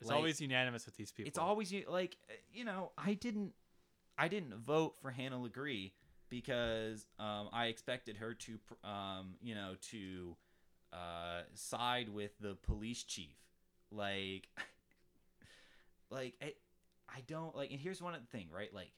[0.00, 1.28] It's Like, always unanimous with these people.
[1.28, 2.16] It's always like
[2.52, 3.52] you know I didn't
[4.16, 5.92] I didn't vote for Hannah LeGris
[6.30, 10.36] because um, I expected her to um, you know to
[10.92, 13.36] uh, side with the police chief.
[13.90, 14.48] Like
[16.10, 16.54] like I,
[17.08, 18.72] I don't like and here's one of the thing right?
[18.72, 18.92] Like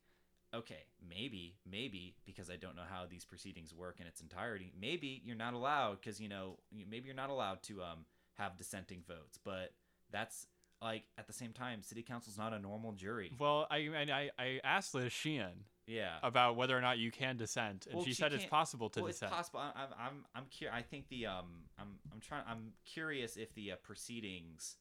[0.53, 5.23] okay maybe maybe because I don't know how these proceedings work in its entirety maybe
[5.25, 9.39] you're not allowed because you know maybe you're not allowed to um have dissenting votes
[9.45, 9.71] but
[10.11, 10.49] that's
[10.83, 13.33] like at the same time city council's not a normal jury.
[13.39, 17.87] Well, I I, I asked Liz Sheehan yeah about whether or not you can dissent,
[17.87, 19.33] and Well, she, she said it's possible to well, it's dissent.
[19.33, 19.61] possible.
[19.61, 20.77] I- I'm, I'm, I'm curious.
[20.79, 21.47] I think the, um,
[21.79, 22.45] I'm, I'm trying.
[22.49, 24.77] I'm curious if the uh, proceedings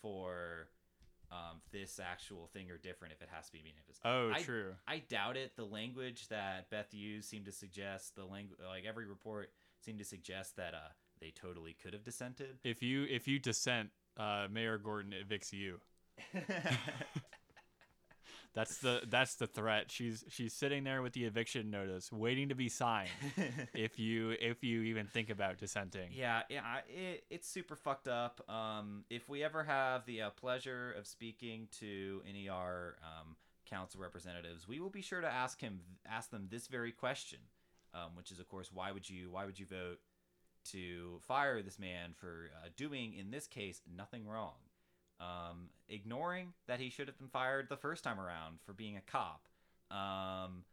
[0.00, 0.68] for,
[1.30, 3.12] um, this actual thing are different.
[3.14, 4.00] If it has to be unanimous.
[4.04, 4.74] oh, I- true.
[4.88, 5.56] I doubt it.
[5.56, 9.50] The language that Beth used seemed to suggest the language, like every report
[9.80, 12.58] seemed to suggest that, uh, they totally could have dissented.
[12.64, 15.80] If you if you dissent, uh, Mayor Gorton evicts you.
[18.54, 19.90] That's the that's the threat.
[19.90, 23.10] She's she's sitting there with the eviction notice, waiting to be signed.
[23.74, 26.10] if you if you even think about dissenting.
[26.12, 28.48] Yeah, yeah, it, it's super fucked up.
[28.48, 33.34] Um, if we ever have the uh, pleasure of speaking to any of our um,
[33.66, 37.40] council representatives, we will be sure to ask him ask them this very question,
[37.92, 39.98] um, which is of course why would you why would you vote
[40.64, 44.54] to fire this man for uh, doing in this case nothing wrong,
[45.20, 49.00] um, ignoring that he should have been fired the first time around for being a
[49.00, 49.48] cop,
[49.90, 50.64] um,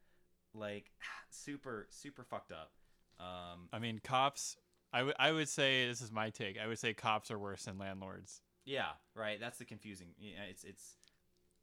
[0.53, 0.91] like
[1.29, 2.71] super super fucked up.
[3.19, 4.57] Um, I mean, cops.
[4.93, 6.57] I would I would say this is my take.
[6.59, 8.41] I would say cops are worse than landlords.
[8.65, 9.39] Yeah, right.
[9.39, 10.07] That's the confusing.
[10.19, 10.95] Yeah, it's it's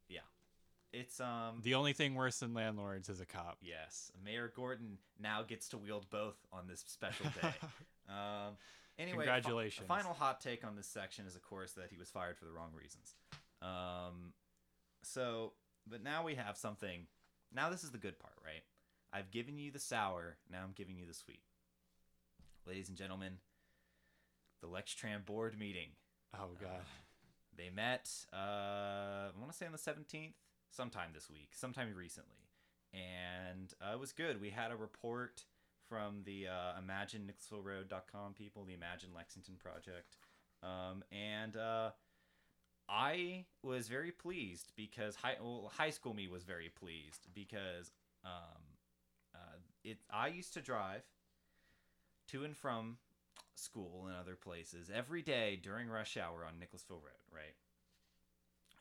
[0.07, 0.19] yeah.
[0.91, 3.57] It's um The only thing worse than landlords is a cop.
[3.61, 7.53] yes, Mayor Gorton now gets to wield both on this special day.
[8.09, 8.57] um
[8.99, 9.87] anyway, Congratulations.
[9.87, 12.51] final hot take on this section is of course that he was fired for the
[12.51, 13.15] wrong reasons.
[13.61, 14.33] Um
[15.03, 15.53] so
[15.89, 17.07] but now we have something.
[17.53, 18.63] Now this is the good part, right?
[19.11, 21.41] I've given you the sour, now I'm giving you the sweet.
[22.67, 23.37] Ladies and gentlemen,
[24.61, 25.89] the Lextran board meeting
[26.35, 26.81] oh god.
[27.57, 30.33] they met, uh, I want to say on the 17th,
[30.69, 32.35] sometime this week, sometime recently.
[32.93, 34.39] And uh, it was good.
[34.41, 35.45] We had a report
[35.89, 40.15] from the uh, ImagineNicholasvilleRoad.com people, the Imagine Lexington project.
[40.61, 41.89] Um, and uh,
[42.87, 47.91] I was very pleased because high, well, high school me was very pleased because
[48.23, 48.61] um,
[49.33, 49.97] uh, it.
[50.11, 51.01] I used to drive
[52.29, 52.97] to and from
[53.55, 57.55] school and other places every day during rush hour on Nicholasville Road, right?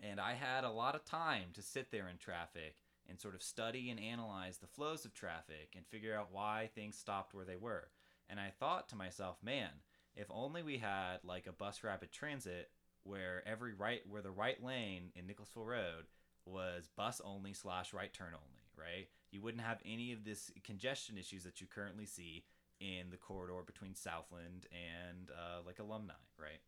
[0.01, 2.77] And I had a lot of time to sit there in traffic
[3.09, 6.97] and sort of study and analyze the flows of traffic and figure out why things
[6.97, 7.89] stopped where they were.
[8.29, 9.71] And I thought to myself, man,
[10.15, 12.71] if only we had like a bus rapid transit
[13.05, 16.07] where every right where the right lane in Nicholasville Road
[16.45, 19.09] was bus only slash right turn only, right?
[19.31, 22.45] You wouldn't have any of this congestion issues that you currently see
[22.81, 26.61] in the corridor between Southland and uh, like alumni, right?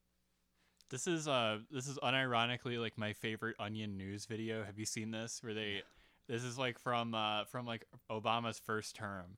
[0.91, 4.65] This is uh this is unironically like my favorite Onion News video.
[4.65, 5.41] Have you seen this?
[5.43, 5.83] Where they
[6.31, 9.37] this is like from uh from like Obama's first term.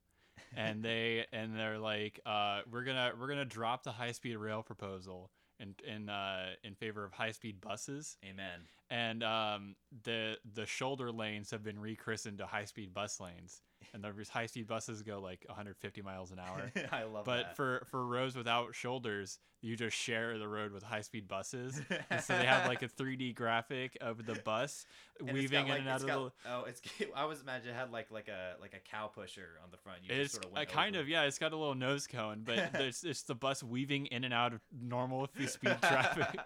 [0.54, 4.62] And they and they're like uh we're going to we're to drop the high-speed rail
[4.62, 8.18] proposal in in uh in favor of high-speed buses.
[8.24, 8.60] Amen.
[8.90, 13.62] And um the the shoulder lanes have been rechristened to high-speed bus lanes.
[13.94, 16.72] And the high-speed buses go like 150 miles an hour.
[16.92, 17.56] I love But that.
[17.56, 21.78] for for roads without shoulders, you just share the road with high speed buses.
[22.08, 24.86] and so they have like a 3D graphic of the bus
[25.20, 26.50] And weaving got, in like- and out of got- the.
[26.50, 26.80] Oh, it's.
[27.14, 29.98] I was imagine it had like like a like a cow pusher on the front.
[30.04, 31.02] You just It's sort of a kind over.
[31.02, 31.24] of yeah.
[31.24, 34.54] It's got a little nose cone, but it's it's the bus weaving in and out
[34.54, 36.40] of normal speed traffic,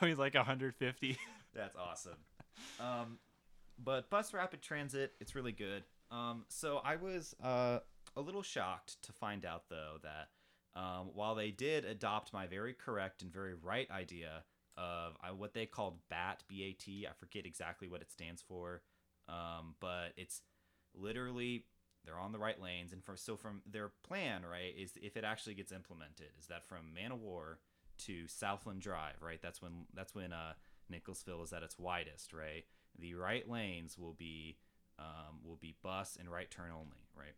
[0.00, 1.16] going like 150.
[1.54, 2.16] That's awesome.
[2.80, 3.18] Um,
[3.82, 5.84] but bus rapid transit, it's really good.
[6.10, 7.78] Um, so I was uh,
[8.16, 10.28] a little shocked to find out though that
[10.80, 14.44] um, while they did adopt my very correct and very right idea
[14.76, 18.82] of uh, what they called BAT, B-A-T, I forget exactly what it stands for,
[19.28, 20.42] um, but it's
[20.94, 21.64] literally
[22.04, 25.24] they're on the right lanes and from so from their plan right is if it
[25.24, 27.58] actually gets implemented is that from Man o' War
[28.06, 29.40] to Southland Drive right?
[29.40, 30.54] That's when that's when uh
[30.88, 32.64] Nicholasville is at its widest right?
[32.98, 34.56] The right lanes will be
[35.00, 37.34] um, will be bus and right turn only right?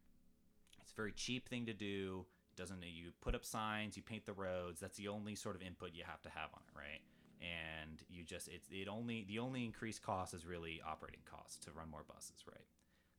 [0.83, 2.27] It's a very cheap thing to do.
[2.53, 4.81] It doesn't you put up signs you paint the roads.
[4.81, 7.01] That's the only sort of input you have to have on it right?
[7.41, 11.71] And you just it's it only the only increased cost is really operating costs to
[11.73, 12.67] run more buses right?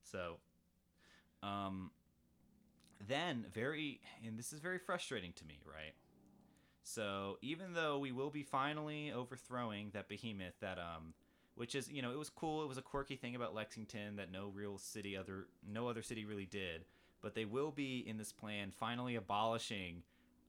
[0.02, 0.36] So
[1.42, 1.90] um
[3.06, 5.94] then very and this is very frustrating to me right?
[6.82, 11.14] So even though we will be finally overthrowing that behemoth that um
[11.56, 14.30] which is you know it was cool it was a quirky thing about lexington that
[14.30, 16.84] no real city other no other city really did
[17.20, 20.02] but they will be in this plan finally abolishing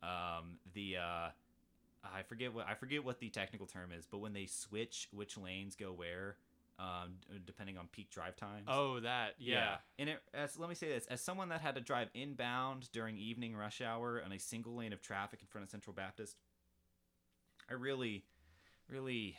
[0.03, 1.29] um the uh
[2.13, 5.37] I forget what I forget what the technical term is, but when they switch which
[5.37, 6.37] lanes go where,
[6.79, 7.15] um,
[7.45, 8.65] depending on peak drive times.
[8.67, 9.77] Oh, that yeah.
[9.97, 13.17] And it, as let me say this, as someone that had to drive inbound during
[13.17, 16.37] evening rush hour on a single lane of traffic in front of Central Baptist,
[17.69, 18.25] I really,
[18.89, 19.37] really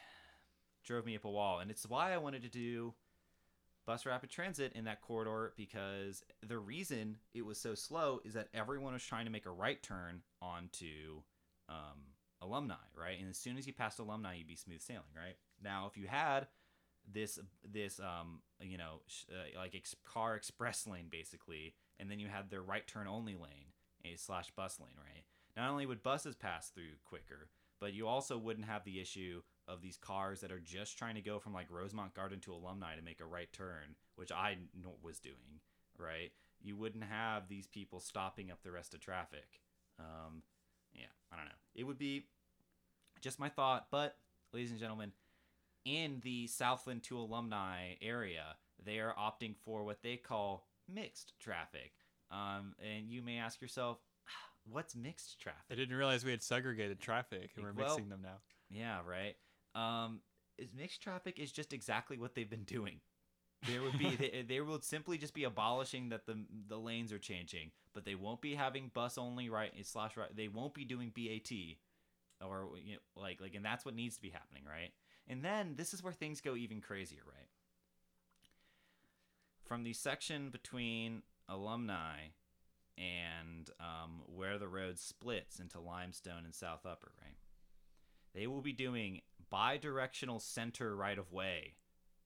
[0.87, 2.95] drove me up a wall, and it's why I wanted to do
[3.87, 8.49] bus rapid transit in that corridor because the reason it was so slow is that
[8.53, 11.23] everyone was trying to make a right turn onto
[11.69, 13.19] um, alumni, right?
[13.21, 15.37] And as soon as you passed alumni, you'd be smooth sailing, right?
[15.63, 16.49] Now, if you had
[17.09, 22.19] this this um you know sh- uh, like ex- car express lane basically, and then
[22.19, 23.73] you had their right turn only lane,
[24.05, 25.25] a slash bus lane, right?
[25.57, 27.49] not only would buses pass through quicker,
[27.81, 31.21] but you also wouldn't have the issue of these cars that are just trying to
[31.21, 34.57] go from like Rosemont Garden to Alumni to make a right turn, which I
[35.03, 35.61] was doing,
[35.99, 36.31] right?
[36.63, 39.61] You wouldn't have these people stopping up the rest of traffic.
[39.99, 40.43] Um,
[40.95, 41.51] yeah, I don't know.
[41.75, 42.27] It would be
[43.21, 44.17] just my thought, but
[44.53, 45.13] ladies and gentlemen,
[45.85, 51.93] in the Southland to Alumni area, they are opting for what they call mixed traffic.
[52.31, 53.99] Um, and you may ask yourself,
[54.71, 55.63] what's mixed traffic?
[55.71, 58.39] I didn't realize we had segregated traffic and we're Well- mixing them now.
[58.69, 59.37] Yeah, right.
[59.77, 60.21] Um,
[60.59, 63.01] is mixed traffic is just exactly what they've been doing.
[63.69, 67.19] There would be they, they would simply just be abolishing that the the lanes are
[67.19, 70.35] changing, but they won't be having bus only right slash right.
[70.35, 71.53] They won't be doing BAT,
[72.45, 74.93] or you know, like like, and that's what needs to be happening, right?
[75.29, 77.49] And then this is where things go even crazier, right?
[79.65, 82.29] From the section between alumni
[82.97, 87.37] and um, where the road splits into limestone and south upper, right?
[88.35, 91.75] They will be doing bi-directional center right of way,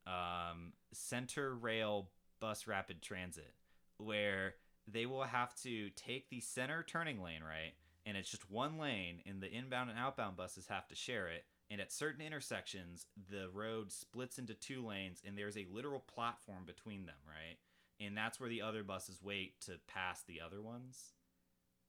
[0.06, 3.54] um, center rail bus rapid transit,
[3.98, 4.54] where
[4.86, 7.74] they will have to take the center turning lane right,
[8.06, 11.44] and it's just one lane, and the inbound and outbound buses have to share it.
[11.70, 16.64] And at certain intersections, the road splits into two lanes, and there's a literal platform
[16.66, 17.58] between them, right?
[18.04, 21.12] And that's where the other buses wait to pass the other ones.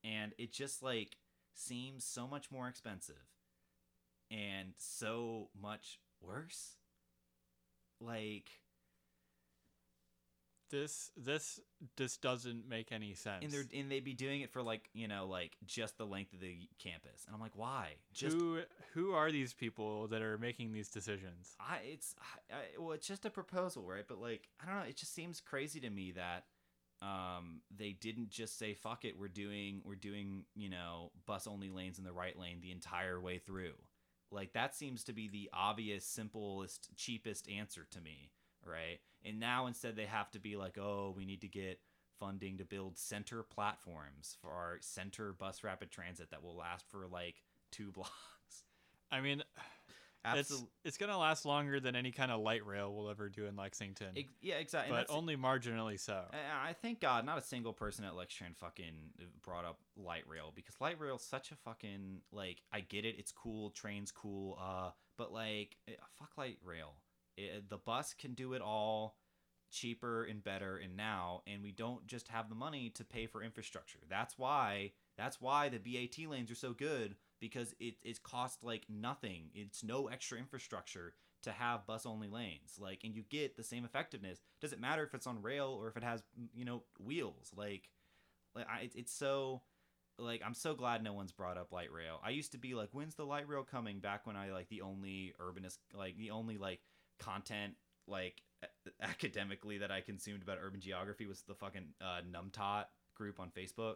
[0.03, 1.17] And it just like
[1.55, 3.23] seems so much more expensive
[4.31, 6.77] and so much worse.
[7.99, 8.49] Like,
[10.69, 11.59] This this
[11.97, 13.43] this doesn't make any sense.
[13.43, 16.31] and they're and they'd be doing it for like you know like just the length
[16.33, 17.95] of the campus, and I'm like, why?
[18.13, 18.61] Just who
[18.93, 21.57] who are these people that are making these decisions?
[21.59, 22.15] I it's
[22.49, 24.05] I, I, well, it's just a proposal, right?
[24.07, 24.85] But like, I don't know.
[24.87, 26.45] It just seems crazy to me that
[27.05, 29.19] um they didn't just say fuck it.
[29.19, 33.19] We're doing we're doing you know bus only lanes in the right lane the entire
[33.19, 33.73] way through.
[34.31, 38.31] Like that seems to be the obvious, simplest, cheapest answer to me,
[38.65, 38.99] right?
[39.25, 41.79] And now instead they have to be like, oh, we need to get
[42.19, 47.07] funding to build center platforms for our center bus rapid transit that will last for
[47.07, 47.41] like
[47.71, 48.11] two blocks.
[49.11, 49.43] I mean,
[50.23, 50.67] it's Absolutely.
[50.85, 54.09] it's gonna last longer than any kind of light rail we'll ever do in Lexington,
[54.15, 54.95] Ex- yeah, exactly.
[54.95, 56.25] But only marginally so.
[56.31, 58.93] I thank God not a single person at Lexington fucking
[59.41, 63.31] brought up light rail because light rail's such a fucking like I get it, it's
[63.31, 66.93] cool, trains cool, uh, but like eh, fuck light rail.
[67.37, 69.17] It, the bus can do it all
[69.71, 73.41] cheaper and better and now and we don't just have the money to pay for
[73.41, 73.99] infrastructure.
[74.09, 78.85] That's why that's why the BAT lanes are so good because it it costs like
[78.89, 79.49] nothing.
[79.53, 82.77] It's no extra infrastructure to have bus only lanes.
[82.79, 84.39] Like and you get the same effectiveness.
[84.61, 86.23] Doesn't matter if it's on rail or if it has
[86.53, 87.51] you know wheels?
[87.57, 87.89] Like
[88.55, 89.63] like I, it's so
[90.19, 92.19] like i'm so glad no one's brought up light rail.
[92.23, 93.99] I used to be like when's the light rail coming?
[93.99, 96.81] Back when i like the only urbanist like the only like
[97.19, 97.73] content
[98.07, 98.41] like
[99.01, 103.95] academically that i consumed about urban geography was the fucking uh, numtot group on facebook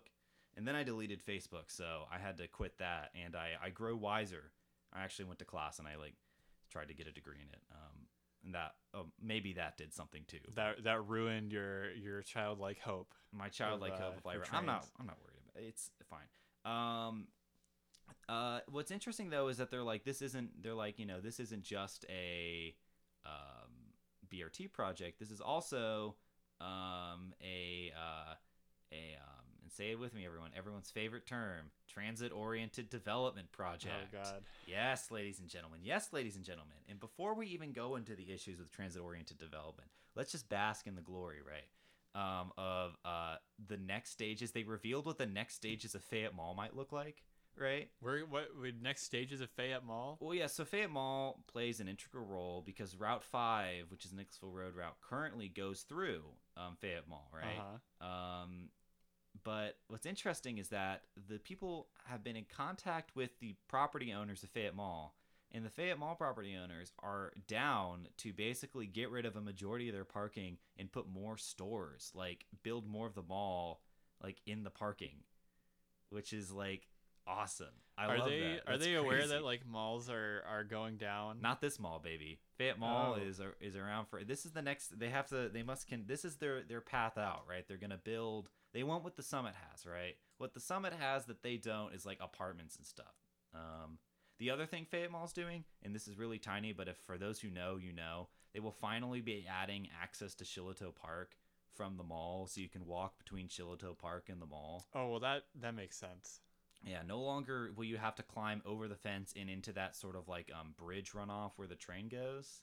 [0.58, 3.96] and then i deleted facebook so i had to quit that and i i grow
[3.96, 4.52] wiser
[4.94, 6.16] i actually went to class and i like
[6.76, 7.62] tried to get a degree in it.
[7.72, 8.08] Um,
[8.44, 10.40] and that oh, maybe that did something too.
[10.56, 13.14] That that ruined your your childlike hope.
[13.32, 14.38] My childlike of, hope uh, of light.
[14.52, 14.86] I'm not.
[15.00, 15.68] I'm not worried about it.
[15.68, 16.28] It's fine.
[16.66, 17.28] Um,
[18.30, 20.62] uh, what's interesting though is that they're like this isn't.
[20.62, 22.76] They're like you know this isn't just a
[23.26, 23.72] um,
[24.32, 25.20] BRT project.
[25.20, 26.16] This is also
[26.62, 28.36] um, a uh,
[28.92, 30.52] a um, and say it with me, everyone.
[30.56, 34.14] Everyone's favorite term: transit-oriented development project.
[34.14, 34.44] Oh God.
[34.68, 35.80] Yes, ladies and gentlemen.
[35.84, 36.78] Yes, ladies and gentlemen.
[36.88, 40.96] And before we even go into the issues with transit-oriented development, let's just bask in
[40.96, 41.66] the glory, right?
[42.14, 44.52] Um, of uh, the next stages.
[44.52, 47.24] They revealed what the next stages of Fayette Mall might look like,
[47.60, 47.90] right?
[48.02, 50.18] We're what we next stages of Fayette Mall?
[50.22, 50.48] Well, yeah.
[50.48, 54.96] So Fayette Mall plays an integral role because Route Five, which is Nicholasville Road route,
[55.02, 56.22] currently goes through
[56.56, 57.60] um, Fayette Mall, right?
[57.60, 58.08] Uh-huh.
[58.44, 58.70] Um,
[59.44, 64.44] but what's interesting is that the people have been in contact with the property owners
[64.44, 65.16] of Fayette Mall,
[65.52, 69.88] and the Fayette Mall property owners are down to basically get rid of a majority
[69.90, 73.82] of their parking and put more stores, like build more of the mall,
[74.24, 75.24] like in the parking,
[76.10, 76.88] which is like
[77.28, 77.68] awesome.
[77.98, 78.72] I are love they that.
[78.74, 81.38] are they aware that like malls are are going down?
[81.42, 82.40] Not this mall, baby.
[82.58, 83.22] Fayette Mall Oh.
[83.22, 84.24] is is is around for.
[84.24, 84.98] This is the next.
[85.00, 85.50] They have to.
[85.50, 85.88] They must.
[85.88, 87.66] Can this is their their path out, right?
[87.68, 88.50] They're gonna build.
[88.76, 90.18] They want what the Summit has, right?
[90.38, 93.16] What the Summit has that they don't is like apartments and stuff.
[93.54, 94.00] Um,
[94.38, 97.40] the other thing Fayette Mall's doing, and this is really tiny, but if for those
[97.40, 101.38] who know, you know, they will finally be adding access to Shillito Park
[101.74, 104.86] from the mall, so you can walk between Shillito Park and the mall.
[104.94, 106.42] Oh well, that that makes sense.
[106.84, 110.18] Yeah, no longer will you have to climb over the fence and into that sort
[110.18, 112.62] of like um, bridge runoff where the train goes.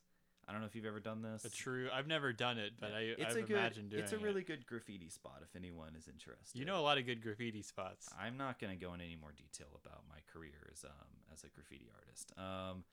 [0.48, 1.44] I don't know if you've ever done this.
[1.44, 1.88] A true.
[1.92, 3.56] I've never done it, but I it's I've a good.
[3.56, 4.22] imagined doing It's a it.
[4.22, 6.58] really good graffiti spot if anyone is interested.
[6.58, 8.08] You know a lot of good graffiti spots.
[8.20, 10.90] I'm not going to go into any more detail about my career as um
[11.32, 12.32] as a graffiti artist.
[12.36, 12.84] Um,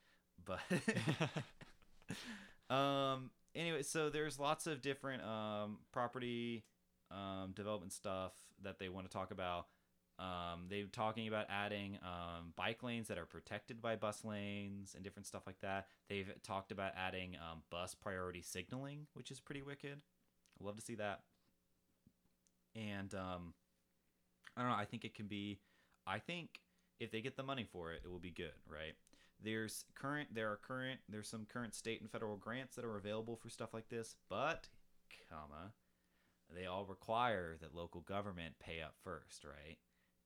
[0.45, 0.59] but
[2.73, 6.63] um anyway, so there's lots of different um property
[7.11, 8.33] um development stuff
[8.63, 9.65] that they want to talk about.
[10.19, 15.03] Um, they're talking about adding um, bike lanes that are protected by bus lanes and
[15.03, 15.87] different stuff like that.
[16.09, 20.01] They've talked about adding um, bus priority signaling, which is pretty wicked.
[20.61, 21.21] I love to see that.
[22.75, 23.53] And um,
[24.57, 24.77] I don't know.
[24.77, 25.59] I think it can be.
[26.05, 26.59] I think
[26.99, 28.93] if they get the money for it, it will be good, right?
[29.41, 30.29] There's current.
[30.33, 30.99] There are current.
[31.07, 34.67] There's some current state and federal grants that are available for stuff like this, but,
[35.29, 35.71] comma,
[36.53, 39.77] they all require that local government pay up first, right?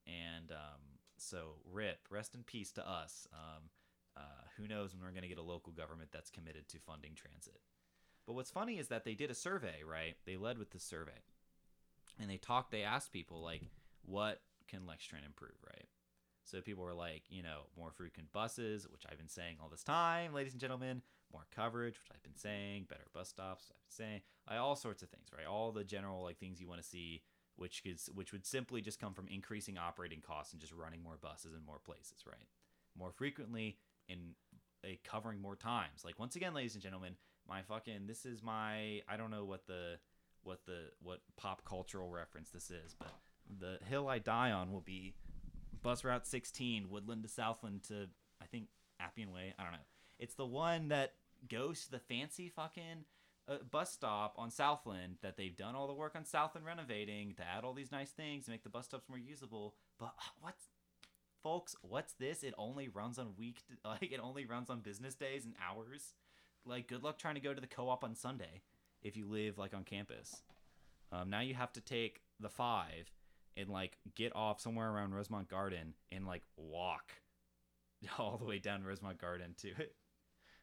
[0.07, 0.81] And um,
[1.17, 3.27] so, rip, rest in peace to us.
[3.33, 3.69] Um,
[4.15, 7.15] uh, who knows when we're going to get a local government that's committed to funding
[7.15, 7.59] transit?
[8.27, 10.15] But what's funny is that they did a survey, right?
[10.25, 11.23] They led with the survey,
[12.19, 12.71] and they talked.
[12.71, 13.63] They asked people like,
[14.05, 15.87] "What can Lextran improve?" Right?
[16.45, 19.83] So people were like, you know, more frequent buses, which I've been saying all this
[19.83, 21.01] time, ladies and gentlemen.
[21.31, 22.85] More coverage, which I've been saying.
[22.89, 24.21] Better bus stops, I've been saying.
[24.59, 25.47] All sorts of things, right?
[25.47, 27.21] All the general like things you want to see
[27.55, 31.17] which is which would simply just come from increasing operating costs and just running more
[31.21, 32.47] buses in more places, right?
[32.97, 33.77] More frequently
[34.07, 34.35] in
[34.85, 36.03] a uh, covering more times.
[36.03, 37.15] Like once again, ladies and gentlemen,
[37.47, 39.97] my fucking this is my I don't know what the
[40.43, 43.13] what the what pop cultural reference this is, but
[43.59, 45.13] the hill I die on will be
[45.81, 48.07] bus route 16, Woodland to Southland to
[48.41, 48.67] I think
[48.99, 49.53] Appian Way.
[49.57, 49.79] I don't know.
[50.19, 51.13] It's the one that
[51.49, 53.05] goes to the fancy fucking
[53.47, 57.43] a bus stop on Southland that they've done all the work on Southland renovating to
[57.43, 59.75] add all these nice things to make the bus stops more usable.
[59.99, 60.67] But uh, what's
[61.41, 62.43] folks, what's this?
[62.43, 66.13] It only runs on week like it only runs on business days and hours.
[66.65, 68.61] Like good luck trying to go to the co-op on Sunday
[69.01, 70.41] if you live like on campus.
[71.11, 73.11] Um, now you have to take the 5
[73.57, 77.11] and like get off somewhere around Rosemont Garden and like walk
[78.17, 79.95] all the way down Rosemont Garden to it,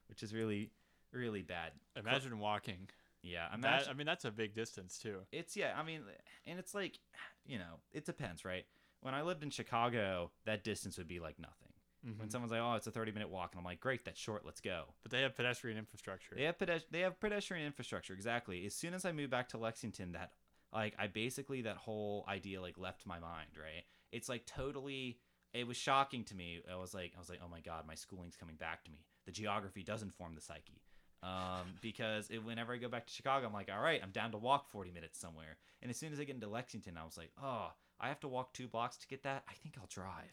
[0.08, 0.70] which is really
[1.12, 1.72] really bad.
[1.96, 2.88] Imagine walking.
[3.22, 3.86] Yeah, That.
[3.88, 5.20] I mean, that's a big distance too.
[5.30, 5.74] it's yeah.
[5.78, 6.00] I mean,
[6.46, 6.98] and it's like,
[7.44, 8.64] you know, it depends, right?
[9.02, 11.68] When I lived in Chicago, that distance would be like nothing.
[12.02, 12.32] When Mhm.
[12.32, 14.46] someone's like, "Oh, it's a thirty-minute walk," and I'm like, "Great, that's short.
[14.46, 16.34] Let's go." But they have pedestrian infrastructure.
[16.34, 18.64] They have pedest- they have pedestrian infrastructure exactly.
[18.64, 20.32] As soon as I moved back to Lexington, that
[20.72, 23.50] like I basically that whole idea like left my mind.
[23.58, 23.84] Right?
[24.12, 25.20] It's like totally.
[25.52, 26.62] It was shocking to me.
[26.70, 29.04] I was like, I was like, oh my god, my schooling's coming back to me.
[29.26, 30.80] The geography does inform the psyche.
[31.22, 34.32] Um, because it, whenever I go back to Chicago, I'm like, all right, I'm down
[34.32, 35.58] to walk 40 minutes somewhere.
[35.82, 38.28] And as soon as I get into Lexington, I was like, oh, I have to
[38.28, 39.44] walk two blocks to get that.
[39.48, 40.32] I think I'll drive.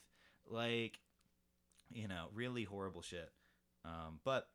[0.50, 1.00] Like,
[1.92, 3.32] you know, really horrible shit.
[3.84, 4.48] Um, but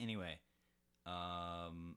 [0.00, 0.38] anyway,
[1.04, 1.96] um,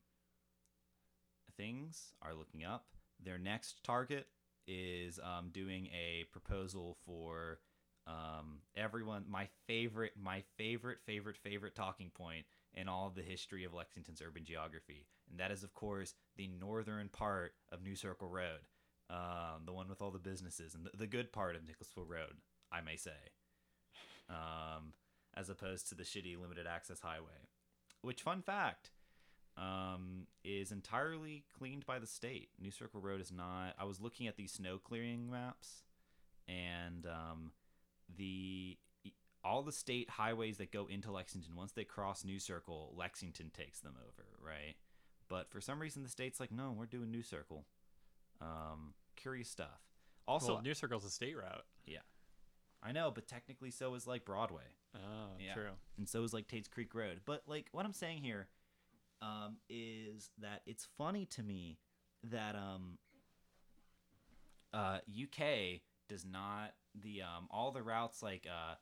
[1.55, 2.88] things are looking up.
[3.24, 4.28] Their next target
[4.68, 7.60] is um, doing a proposal for
[8.08, 9.26] um, everyone.
[9.30, 14.43] My favorite, my favorite, favorite, favorite talking point in all the history of Lexington's urban
[14.45, 18.68] geography, and that is, of course, the northern part of New Circle Road,
[19.10, 22.38] um, the one with all the businesses, and the, the good part of Nicholasville Road,
[22.72, 23.12] I may say,
[24.30, 24.93] um,
[25.36, 27.47] as opposed to the shitty limited access highway.
[28.02, 28.91] Which, fun fact,
[29.58, 32.50] um, is entirely cleaned by the state.
[32.62, 33.74] New Circle Road is not.
[33.78, 35.84] I was looking at these snow clearing maps,
[36.47, 37.52] and um,
[38.18, 38.78] the
[39.43, 43.80] all the state highways that go into Lexington, once they cross New Circle, Lexington takes
[43.80, 44.76] them over, right?
[45.30, 47.64] But for some reason, the state's like, no, we're doing New Circle.
[48.41, 49.80] Um, curious stuff.
[50.28, 51.64] Also, well, New Circle's a state route.
[51.86, 51.99] Yeah,
[52.84, 54.76] I know, but technically, so is like Broadway.
[54.95, 55.53] Oh, Yeah.
[55.53, 55.72] true.
[55.97, 57.22] and so is like Tate's Creek Road.
[57.26, 58.47] But like what I'm saying here
[59.22, 61.78] um, is that it's funny to me
[62.24, 62.97] that um,
[64.74, 68.76] uh, UK does not the um, all the routes like uh,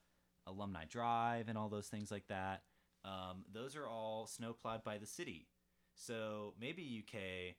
[0.47, 2.63] Alumni Drive and all those things like that.
[3.05, 5.47] Um, those are all snowplowed by the city.
[5.95, 7.55] So maybe UK,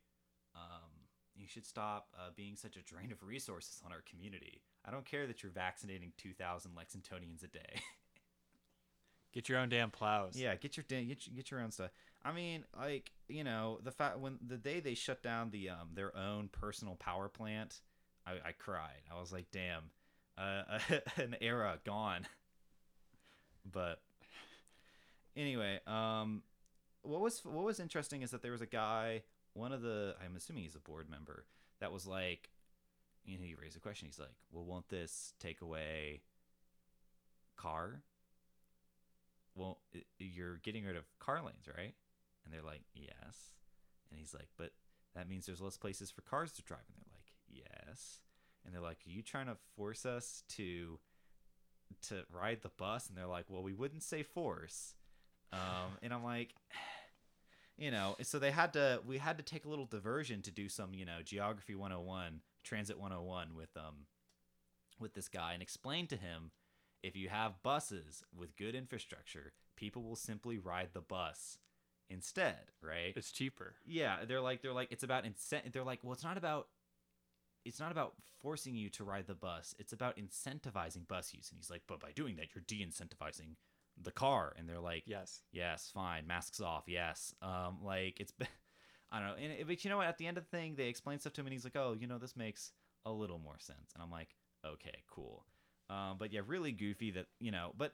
[0.55, 0.91] um,
[1.37, 4.63] you should stop uh, being such a drain of resources on our community.
[4.85, 7.81] I don't care that you're vaccinating 2,000 Lexingtonians a day.
[9.33, 10.35] Get your own damn plows.
[10.37, 11.91] Yeah, get your da- get your, get your own stuff.
[12.25, 15.91] I mean, like you know, the fact when the day they shut down the um
[15.95, 17.81] their own personal power plant,
[18.29, 19.03] I, I cried.
[19.15, 19.85] I was like, damn,
[20.37, 20.79] uh,
[21.17, 22.27] an era gone.
[23.71, 24.01] But
[25.37, 26.43] anyway, um,
[27.03, 29.23] what was what was interesting is that there was a guy,
[29.55, 31.45] one of the I'm assuming he's a board member,
[31.81, 32.51] that was like,
[33.25, 34.07] you know, he raised a question.
[34.09, 36.23] He's like, "Well, won't this take away
[37.57, 38.03] car?
[39.55, 41.95] Well, i- you're getting rid of car lanes, right?"
[42.45, 43.55] And they're like, "Yes."
[44.11, 44.73] And he's like, "But
[45.15, 47.08] that means there's less places for cars to drive." They're like,
[47.49, 48.21] "Yes."
[48.65, 50.99] And they're like, "Are you trying to force us to
[52.09, 54.95] to ride the bus?" And they're like, "Well, we wouldn't say force."
[55.53, 56.55] Um, and I'm like,
[57.79, 60.69] you know, so they had to we had to take a little diversion to do
[60.69, 64.07] some, you know, geography 101, transit 101 with um
[65.01, 66.51] with this guy and explain to him
[67.03, 71.59] if you have buses with good infrastructure, people will simply ride the bus
[72.11, 73.13] instead, right?
[73.17, 73.77] It's cheaper.
[73.87, 75.73] Yeah, they're like they're like it's about incent.
[75.73, 76.69] They're like, well, it's not about
[77.69, 79.75] it's not about forcing you to ride the bus.
[79.79, 81.51] It's about incentivizing bus use.
[81.51, 83.57] And he's like, but by doing that, you're de-incentivizing
[84.01, 84.55] the car.
[84.57, 85.43] And they're like, Yes.
[85.53, 87.35] yes, fine, masks off, yes.
[87.43, 88.33] Um, like it's,
[89.13, 89.35] I don't know.
[89.35, 90.07] And but you know what?
[90.07, 91.97] At the end of the thing, they explain stuff to him, and he's like, oh,
[91.99, 92.73] you know, this makes
[93.07, 93.93] a little more sense.
[93.95, 94.29] And I'm like,
[94.67, 95.45] okay, cool.
[95.91, 97.93] Um, but yeah, really goofy that you know, but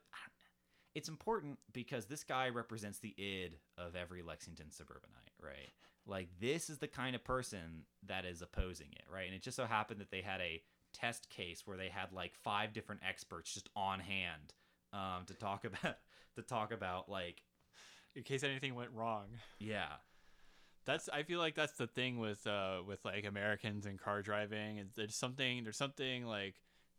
[0.95, 5.72] it's important because this guy represents the id of every Lexington suburbanite, right?
[6.07, 9.27] Like this is the kind of person that is opposing it, right?
[9.27, 12.35] And it just so happened that they had a test case where they had like
[12.35, 14.55] five different experts just on hand
[14.93, 15.97] um, to talk about
[16.37, 17.43] to talk about like
[18.15, 19.27] In case anything went wrong.
[19.59, 19.97] yeah
[20.87, 24.83] That's I feel like that's the thing with uh with like Americans and car driving.
[24.95, 26.57] There's something there's something like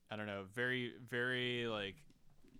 [0.09, 1.95] I don't know, very very like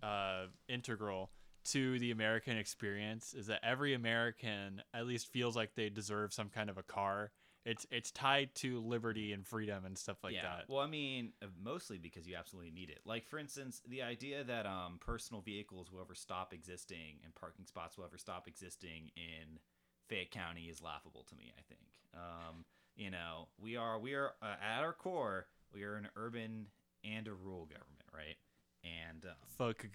[0.04, 1.32] uh integral
[1.66, 6.50] to the American experience is that every American at least feels like they deserve some
[6.50, 7.32] kind of a car.
[7.66, 10.44] It's it's tied to liberty and freedom and stuff like yeah.
[10.44, 10.66] that.
[10.68, 13.00] Well, I mean, uh, mostly because you absolutely need it.
[13.06, 17.66] Like, for instance, the idea that um, personal vehicles will ever stop existing and parking
[17.66, 19.60] spots will ever stop existing in
[20.08, 21.54] Fayette County is laughable to me.
[21.58, 21.82] I think.
[22.14, 26.68] Um, you know, we are we are uh, at our core we are an urban
[27.04, 28.38] and a rural government, right?
[28.84, 29.86] And um, Fuck.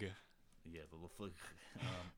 [0.65, 1.33] Yeah, the flick.
[1.81, 2.13] um,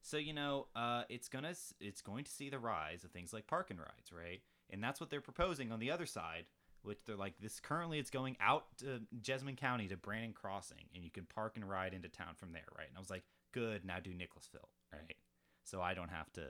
[0.00, 3.46] so you know, uh, it's gonna it's going to see the rise of things like
[3.46, 4.40] park and rides, right?
[4.70, 6.44] And that's what they're proposing on the other side,
[6.82, 7.60] which they're like this.
[7.60, 11.68] Currently, it's going out to Jessamine County to Brannon Crossing, and you can park and
[11.68, 12.88] ride into town from there, right?
[12.88, 13.84] And I was like, good.
[13.84, 15.16] Now do Nicholasville, right?
[15.64, 16.42] So I don't have to.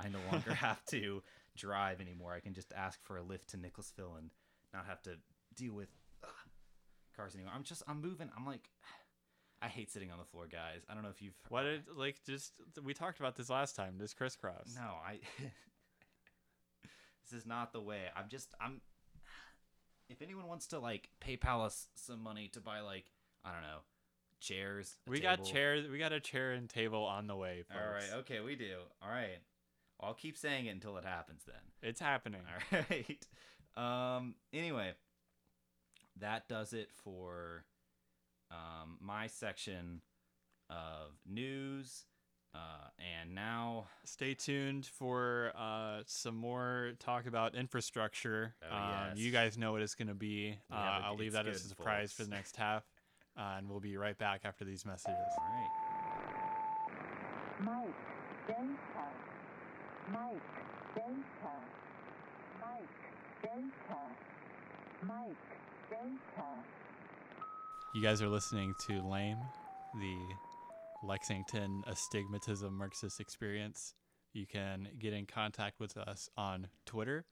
[0.00, 1.22] I no longer have to
[1.56, 2.32] drive anymore.
[2.32, 4.30] I can just ask for a lift to Nicholasville and
[4.72, 5.16] not have to
[5.54, 5.88] deal with
[6.24, 6.30] ugh,
[7.14, 7.52] cars anymore.
[7.54, 8.30] I'm just I'm moving.
[8.36, 8.70] I'm like.
[9.62, 10.80] I hate sitting on the floor, guys.
[10.90, 11.36] I don't know if you've.
[11.48, 12.52] What did like just
[12.82, 14.74] we talked about this last time, this crisscross.
[14.74, 15.20] No, I.
[17.30, 18.00] this is not the way.
[18.16, 18.52] I'm just.
[18.60, 18.80] I'm.
[20.08, 23.04] If anyone wants to like PayPal us some money to buy like
[23.44, 23.78] I don't know,
[24.40, 24.96] chairs.
[25.06, 27.80] We got table- chairs we got a chair and table on the way, folks.
[27.80, 28.20] All right.
[28.20, 28.78] Okay, we do.
[29.00, 29.38] All right.
[30.00, 31.42] Well, I'll keep saying it until it happens.
[31.46, 31.88] Then.
[31.88, 32.40] It's happening.
[32.72, 34.16] All right.
[34.16, 34.34] Um.
[34.52, 34.92] Anyway,
[36.18, 37.64] that does it for
[38.52, 40.02] um, my section
[40.70, 42.04] of news.
[42.54, 42.58] Uh,
[43.22, 48.54] and now, Stay tuned for uh, some more talk about infrastructure.
[48.70, 49.18] Oh, um, yes.
[49.18, 50.58] You guys know what it's going to be.
[50.70, 52.28] We Uh, have a- I'll leave that as a good, surprise for folks.
[52.28, 52.84] the next half.
[53.38, 55.16] Uh, and we'll be right back after these messages.
[55.38, 55.70] all right.
[57.60, 57.94] Mike,
[58.46, 58.66] data.
[60.12, 60.42] Mike,
[60.94, 61.14] data.
[62.60, 62.88] Mike,
[63.42, 63.62] data.
[65.06, 65.36] Mike,
[65.88, 66.48] data.
[67.94, 69.36] You guys are listening to Lame,
[70.00, 70.16] the
[71.06, 73.92] Lexington Astigmatism Marxist Experience.
[74.32, 77.26] You can get in contact with us on Twitter.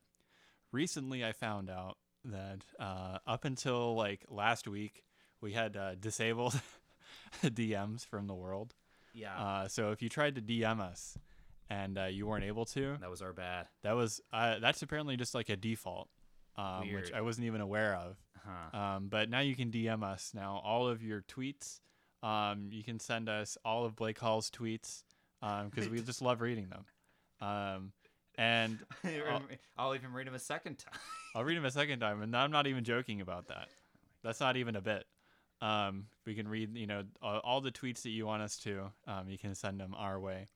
[0.70, 1.96] Recently, I found out
[2.26, 5.04] that uh, up until like last week,
[5.40, 6.60] we had uh, disabled
[7.42, 8.74] DMs from the world.
[9.14, 9.34] Yeah.
[9.38, 11.16] Uh, so if you tried to DM us
[11.70, 13.66] and uh, you weren't able to, that was our bad.
[13.82, 16.10] that was uh, that's apparently just like a default,
[16.58, 18.18] um, which I wasn't even aware of.
[18.44, 18.78] Huh.
[18.78, 21.80] Um, but now you can DM us now all of your tweets.
[22.22, 25.02] Um, you can send us all of Blake Hall's tweets
[25.40, 26.84] because we just love reading them.
[27.40, 27.92] Um,
[28.36, 29.42] and I'll-
[29.78, 30.98] I'll even read them a second time.
[31.34, 33.68] I'll read them a second time, and I'm not even joking about that.
[34.22, 35.04] That's not even a bit.
[35.62, 38.90] Um, we can read, you know, all, all the tweets that you want us to.
[39.06, 40.46] Um, you can send them our way.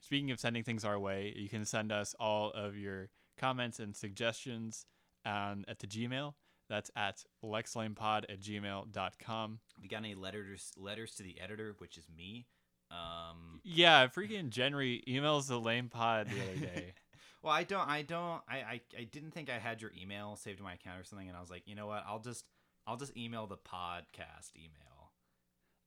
[0.00, 3.94] Speaking of sending things our way, you can send us all of your comments and
[3.96, 4.86] suggestions
[5.24, 6.34] um, at the Gmail.
[6.74, 9.58] That's at lexlamepod at gmail.com.
[9.80, 12.46] we got any letters letters to the editor, which is me.
[12.90, 16.94] Um, Yeah, freaking Jenry emails the lame pod the other day.
[17.44, 20.58] well, I don't, I don't, I, I, I didn't think I had your email saved
[20.58, 22.02] in my account or something, and I was like, you know what?
[22.08, 22.44] I'll just,
[22.88, 25.12] I'll just email the podcast email.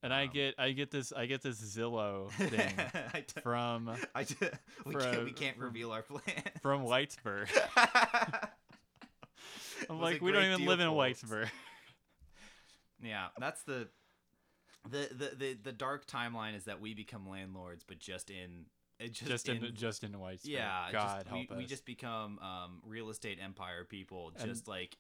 [0.03, 2.73] And I Um, get I get this I get this Zillow thing
[3.13, 4.35] I d- from I d-
[4.85, 6.21] we for can't, we can't from- reveal our plan.
[6.61, 7.49] from Whitesburg.
[9.89, 10.87] I'm like, we don't even live in.
[10.89, 11.49] Whitesburg.
[12.99, 13.89] Yeah, that's the,
[14.89, 18.65] the the the the dark timeline is that we become landlords, but just in
[18.99, 20.45] just, just in, in just in Whitesburg.
[20.45, 21.57] yeah, God just, help we, us.
[21.59, 24.97] we just become um, real estate empire people, And- just like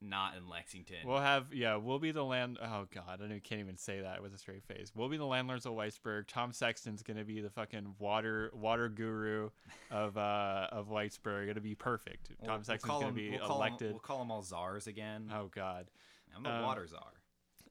[0.00, 0.98] not in Lexington.
[1.04, 2.58] We'll have yeah, we'll be the land.
[2.62, 4.92] Oh god, I can't even say that with a straight face.
[4.94, 6.26] We'll be the landlords of Whitesburg.
[6.28, 9.50] Tom Sexton's gonna be the fucking water water guru
[9.90, 11.48] of uh of Whitesburg.
[11.48, 12.30] It'll be perfect.
[12.40, 13.90] We'll- Tom we'll Sexton's gonna them- be we'll elected.
[13.92, 15.30] we'll call them all czars again.
[15.34, 15.90] Oh god.
[16.36, 17.12] I'm the um, water czar.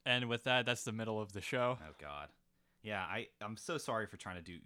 [0.05, 1.77] And with that, that's the middle of the show.
[1.81, 2.29] Oh God.
[2.83, 4.57] Yeah, I I'm so sorry for trying to do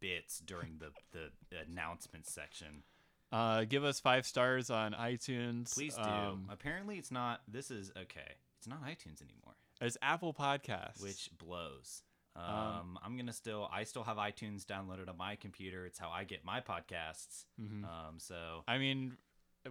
[0.00, 1.30] bits during the the
[1.68, 2.82] announcement section.
[3.30, 5.74] Uh, give us five stars on iTunes.
[5.74, 6.02] Please do.
[6.02, 7.42] Um, Apparently, it's not.
[7.48, 8.32] This is okay.
[8.58, 11.02] It's not iTunes anymore, it's Apple Podcasts.
[11.02, 12.02] which blows.
[12.34, 13.68] Um, Um, I'm gonna still.
[13.72, 15.84] I still have iTunes downloaded on my computer.
[15.86, 17.44] It's how I get my podcasts.
[17.60, 17.84] Mhm.
[17.84, 19.16] Um, so I mean,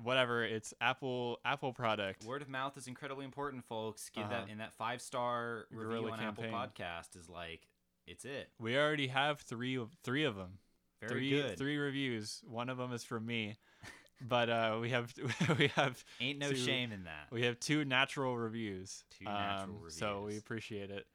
[0.01, 0.43] whatever.
[0.43, 2.23] It's Apple Apple product.
[2.25, 4.09] word of mouth is incredibly important, folks.
[4.09, 4.41] Give Uh-huh.
[4.45, 6.53] that in that five star review Guerrilla on campaign.
[6.53, 7.67] Apple Podcast is like
[8.05, 8.51] it's it.
[8.59, 10.59] We already have three of three of them.
[11.01, 11.57] Very three good.
[11.57, 12.41] three reviews.
[12.47, 13.57] One of them is from me,
[14.27, 15.13] but uh, we have
[15.59, 17.27] we have Ain't no two- shame in that.
[17.31, 19.03] we have two natural reviews.
[19.17, 21.05] Two natural um, So we appreciate it.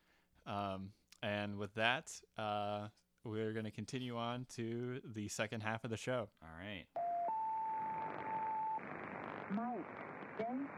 [0.47, 0.91] Um,
[1.22, 2.89] and with that, uh,
[3.24, 6.28] we're going to continue on to the second half of the show.
[6.43, 6.85] All right.
[9.51, 9.85] Mike,
[10.39, 10.68] Ben's.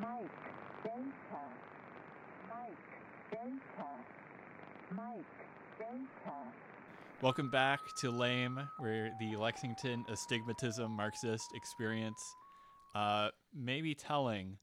[0.00, 0.30] Mike,
[0.84, 1.12] Ben's.
[2.48, 2.70] Mike,
[3.30, 3.60] Ben's.
[4.94, 5.24] Mike,
[5.78, 6.54] Ben's house.
[7.22, 12.18] Welcome back to Lame, where the Lexington astigmatism Marxist experience
[12.94, 14.56] uh, may be telling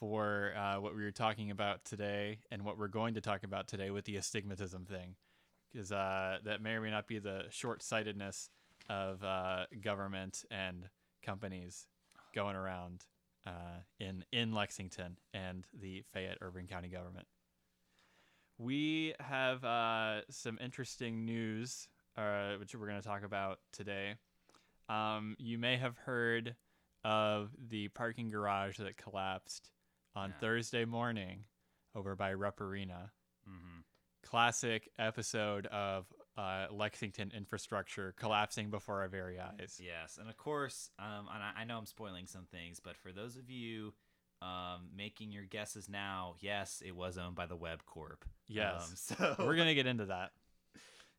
[0.00, 3.68] for uh, what we were talking about today and what we're going to talk about
[3.68, 5.16] today with the astigmatism thing,
[5.70, 8.48] because uh, that may or may not be the short-sightedness
[8.88, 10.88] of uh, government and
[11.22, 11.88] companies
[12.34, 13.04] going around
[13.46, 17.26] uh, in in Lexington and the Fayette Urban County government.
[18.56, 21.86] We have uh, some interesting news,
[22.18, 24.14] uh, which we're going to talk about today.
[24.88, 26.56] Um, you may have heard
[27.04, 29.70] of the parking garage that collapsed
[30.16, 30.36] on Yeah.
[30.40, 31.44] Thursday morning
[31.94, 33.12] over by Rupp Arena.
[33.48, 33.80] Mm-hmm.
[34.24, 36.06] Classic episode of
[36.36, 39.80] uh, Lexington infrastructure collapsing before our very eyes.
[39.82, 43.10] Yes, and of course, um, and I, I know I'm spoiling some things, but for
[43.12, 43.94] those of you
[44.42, 48.24] um, making your guesses now, yes, it was owned by the Webb Corp.
[48.48, 49.12] Yes.
[49.18, 50.30] Um, so We're going to get into that.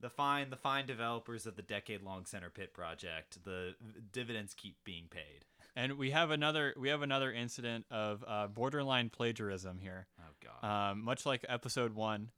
[0.02, 3.76] The fine the fine developers of the decade-long Center Pit project, the
[4.12, 5.46] dividends keep being paid.
[5.76, 10.08] And we have another we have another incident of uh, borderline plagiarism here.
[10.20, 10.92] Oh God.
[10.92, 12.32] Um, much like episode one,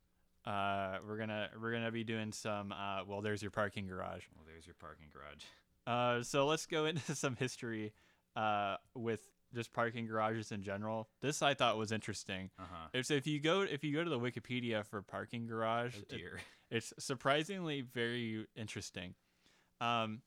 [0.45, 2.71] uh, we're gonna we're gonna be doing some.
[2.71, 4.23] Uh, well, there's your parking garage.
[4.35, 5.43] well, there's your parking garage.
[5.87, 7.93] Uh, so let's go into some history
[8.35, 9.21] uh, with
[9.55, 11.07] just parking garages in general.
[11.21, 12.49] This I thought was interesting.
[12.59, 12.87] Uh huh.
[12.93, 16.01] If so, if you go if you go to the Wikipedia for parking garage, Oh
[16.01, 16.39] it- dear.
[16.71, 19.13] It's surprisingly very interesting.
[19.79, 20.21] Um,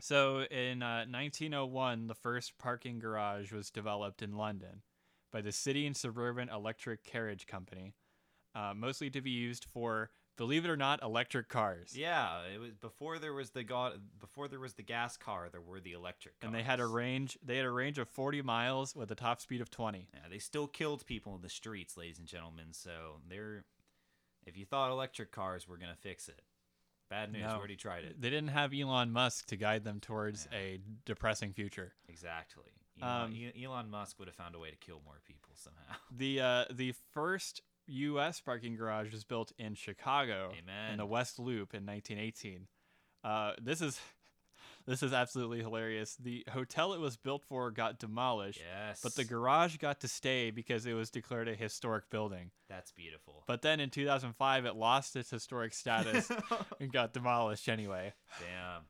[0.00, 4.82] so in uh, 1901, the first parking garage was developed in London
[5.30, 7.94] by the City and Suburban Electric Carriage Company,
[8.54, 11.92] uh, mostly to be used for, believe it or not, electric cars.
[11.96, 15.48] Yeah, it was before there was the god before there was the gas car.
[15.52, 16.40] There were the electric.
[16.40, 16.48] Cars.
[16.48, 17.38] And they had a range.
[17.44, 20.08] They had a range of 40 miles with a top speed of 20.
[20.12, 22.72] Yeah, they still killed people in the streets, ladies and gentlemen.
[22.72, 23.64] So they're.
[24.46, 26.42] If you thought electric cars were gonna fix it,
[27.08, 27.42] bad news.
[27.42, 27.48] No.
[27.48, 28.20] We already tried it.
[28.20, 30.58] They didn't have Elon Musk to guide them towards Yeah.
[30.58, 31.92] a depressing future.
[32.08, 32.64] Exactly.
[33.02, 35.94] Elon, Um, Elon Musk would have found a way to kill more people somehow.
[36.10, 38.40] The uh, the first U.S.
[38.40, 40.52] parking garage was built in Chicago
[40.90, 42.68] in the West Loop in 1918.
[43.24, 44.00] Uh, this is
[44.86, 46.16] this is absolutely hilarious.
[46.16, 49.00] The hotel it was built for got demolished, yes.
[49.02, 52.50] but the garage got to stay because it was declared a historic building.
[52.68, 53.44] That's beautiful.
[53.46, 56.30] But then in 2005, it lost its historic status
[56.80, 58.12] and got demolished anyway.
[58.40, 58.82] Damn.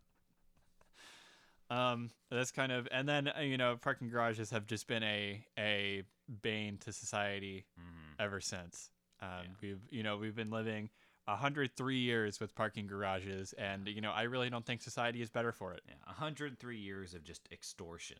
[1.70, 5.45] Um, that's kind of, and then uh, you know, parking garages have just been a
[5.59, 6.03] a
[6.43, 7.86] bane to society hmm
[8.18, 8.91] ever since.
[9.22, 9.49] Um, Yeah.
[9.62, 10.91] We've you know we've been living
[11.31, 15.53] 103 years with parking garages, and you know I really don't think society is better
[15.53, 15.83] for it.
[15.89, 18.18] Yeah, 103 years of just extortion.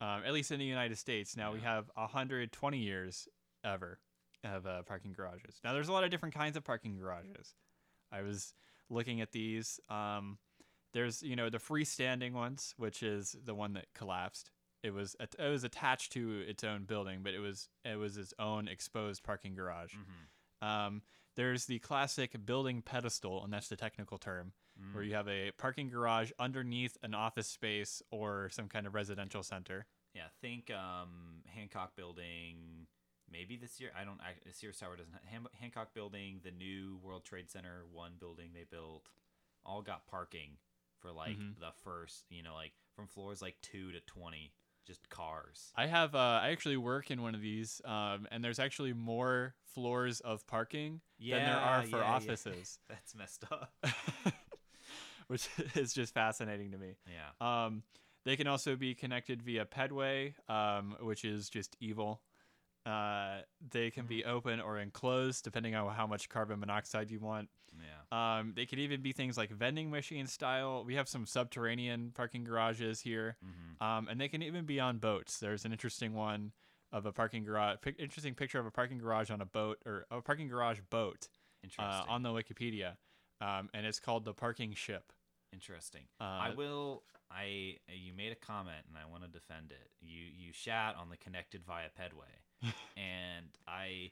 [0.00, 1.74] Um, at least in the United States, now we Yeah.
[1.74, 3.28] have 120 years
[3.62, 4.00] ever
[4.42, 5.60] of uh, parking garages.
[5.62, 7.54] Now there's a lot of different kinds of parking garages.
[8.10, 8.54] I was
[8.88, 9.78] looking at these.
[9.88, 10.38] Um,
[10.92, 14.50] there's you know the freestanding ones, which is the one that collapsed.
[14.82, 18.32] It was it was attached to its own building, but it was it was its
[18.38, 19.94] own exposed parking garage.
[19.94, 21.02] hmm Um,
[21.36, 24.52] there's the classic building pedestal, and that's the technical term,
[24.92, 25.08] where Mm.
[25.08, 29.86] you have a parking garage underneath an office space or some kind of residential center.
[30.12, 32.86] yeah, think um, Hancock Building.
[33.30, 33.92] Maybe this year.
[33.96, 34.20] I don't.
[34.20, 35.12] I, Sears Tower doesn't.
[35.14, 39.08] ha- Han- Hancock Building, the new World Trade Center one building they built,
[39.64, 40.58] all got parking
[40.98, 41.60] for like Mhm.
[41.60, 42.24] the first.
[42.28, 44.52] You know, like from floors like two to twenty,
[44.86, 45.72] just cars.
[45.76, 46.14] I have.
[46.14, 50.46] Uh, I actually work in one of these, um, and there's actually more floors of
[50.46, 52.14] parking than there are for yeah, yeah.
[52.14, 53.72] offices, That's messed up.
[55.30, 56.96] which is just fascinating to me.
[57.06, 57.64] Yeah.
[57.64, 57.84] Um,
[58.24, 62.20] they can also be connected via Pedway, um, which is just evil.
[62.86, 67.48] Uh, they can be open or enclosed depending on how much carbon monoxide you want.
[67.78, 68.38] Yeah.
[68.38, 70.84] Um, they could even be things like vending machine style.
[70.84, 74.98] We have some subterranean parking garages here, hmm um, and they can even be on
[74.98, 75.38] boats.
[75.38, 76.52] There's an interesting one
[76.92, 80.06] of a parking garage, pic- interesting picture of a parking garage on a boat or
[80.10, 81.28] a parking garage boat
[81.78, 82.96] uh, on the Wikipedia,
[83.40, 85.12] um, and it's called the parking ship.
[85.52, 86.02] Interesting.
[86.20, 87.04] Uh, I will.
[87.30, 89.90] I you made a comment and I want to defend it.
[90.00, 94.10] You you shat on the connected via Pedway, and I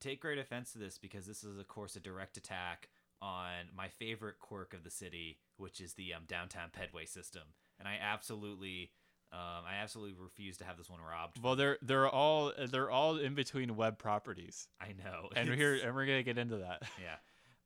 [0.00, 2.88] take great offense to this because this is of course a direct attack
[3.22, 7.42] on my favorite quirk of the city, which is the um, downtown Pedway system,
[7.78, 8.90] and I absolutely.
[9.32, 11.42] Um, I absolutely refuse to have this one robbed.
[11.42, 15.80] Well, they're they're all they're all in between Webb properties, I know, and we're here
[15.84, 16.82] and we're gonna get into that.
[17.02, 17.16] yeah.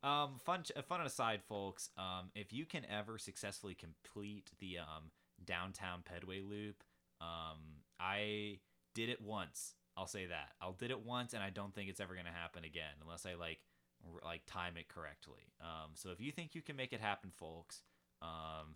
[0.02, 1.90] Um, fun, fun aside, folks.
[1.98, 5.10] Um, if you can ever successfully complete the um
[5.44, 6.82] downtown Pedway loop,
[7.20, 7.58] um,
[8.00, 8.60] I
[8.94, 9.74] did it once.
[9.97, 12.64] I'll say that I'll did it once, and I don't think it's ever gonna happen
[12.64, 13.61] again unless I like
[14.07, 15.53] r- like time it correctly.
[15.61, 17.82] Um, so if you think you can make it happen, folks,
[18.22, 18.74] um,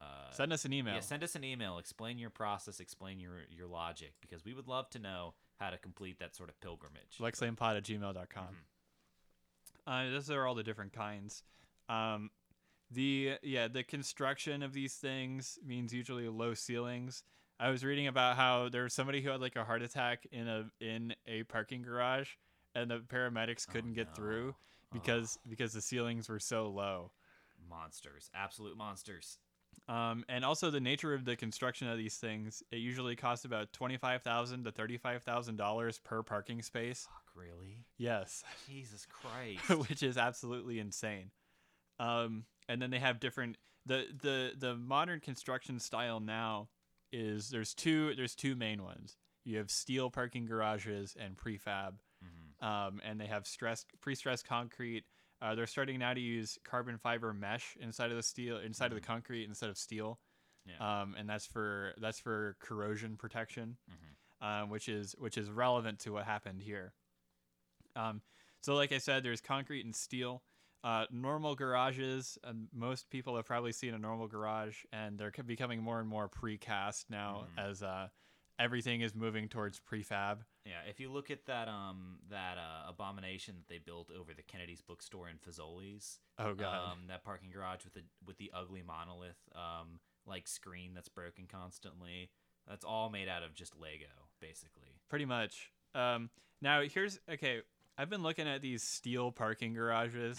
[0.00, 0.94] uh, Send us an email.
[0.94, 1.78] yeah, send us an email.
[1.78, 2.78] Explain your process.
[2.80, 6.48] Explain your your logic because we would love to know how to complete that sort
[6.50, 7.18] of pilgrimage.
[7.18, 8.46] lexlamepod at gmail.com.
[8.46, 8.64] Mhm.
[9.86, 11.42] Uh, those are all the different kinds.
[11.88, 12.30] Um,
[12.90, 17.22] the yeah, the construction of these things means usually low ceilings.
[17.60, 20.46] I was reading about how there was somebody who had like a heart attack in
[20.48, 22.30] a in a parking garage,
[22.74, 24.14] and the paramedics Oh, couldn't get no.
[24.14, 24.54] through
[24.92, 27.12] because because the ceilings were so low.
[27.68, 29.38] monsters, absolute monsters.
[29.88, 33.72] Um, and also the nature of the construction of these things, it usually costs about
[33.72, 37.06] twenty five thousand to thirty five thousand dollars per parking space.
[37.10, 37.84] Fuck, really?
[37.96, 38.44] Yes.
[38.68, 39.68] Jesus Christ.
[39.88, 41.30] which is absolutely insane.
[41.98, 43.56] Um, and then they have different
[43.86, 46.68] the the the modern construction style now
[47.12, 49.16] is there's two there's two main ones.
[49.44, 52.62] You have steel parking garages and prefab, Mhm.
[52.62, 55.06] um, and they have stress pre-stressed concrete.
[55.40, 58.96] Uh, they're starting now to use carbon fiber mesh inside of the steel inside of
[58.96, 60.20] the concrete instead of steel,
[60.66, 61.00] Yeah.
[61.02, 64.16] um, and that's for that's for corrosion protection Mhm.
[64.40, 66.94] um, which is which is relevant to what happened here.
[67.96, 68.22] Um,
[68.60, 70.44] so, like I said, there's concrete and steel.
[70.84, 75.82] Uh, normal garages, um, most people have probably seen a normal garage, and they're becoming
[75.82, 77.58] more and more precast now Mhm.
[77.58, 78.08] as uh,
[78.60, 80.44] everything is moving towards prefab.
[80.64, 84.42] Yeah, if you look at that um that uh, abomination that they built over the
[84.42, 88.82] Kennedy's bookstore in Fazoli's, Oh god, um, that parking garage with the with the ugly
[88.82, 92.30] monolith um like screen that's broken constantly,
[92.66, 95.00] that's all made out of just Lego, basically.
[95.08, 95.72] pretty much.
[95.94, 97.62] Um, now here's okay.
[97.98, 100.38] I've been looking at these steel parking garages.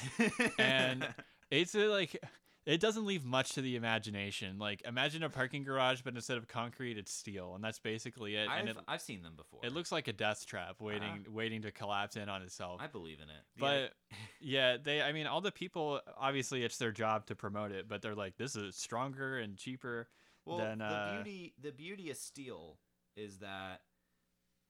[0.57, 1.05] And
[1.51, 2.17] it's uh, like
[2.65, 4.59] it doesn't leave much to the imagination.
[4.59, 8.47] Like imagine a parking garage, but instead of concrete, it's steel, and that's basically it.
[8.47, 9.59] I've, and it, I've seen them before.
[9.63, 12.79] it looks like a death trap waiting waiting to collapse in on itself.
[12.81, 13.43] I believe in it.
[13.57, 13.93] But
[14.39, 15.01] yeah, they.
[15.01, 15.99] I mean, all the people.
[16.17, 20.07] Obviously, it's their job to promote it, but they're like, this is stronger and cheaper.
[20.45, 22.77] Well, then, the uh, beauty the beauty of steel
[23.17, 23.81] is that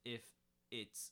[0.06, 0.22] if
[0.72, 1.12] it's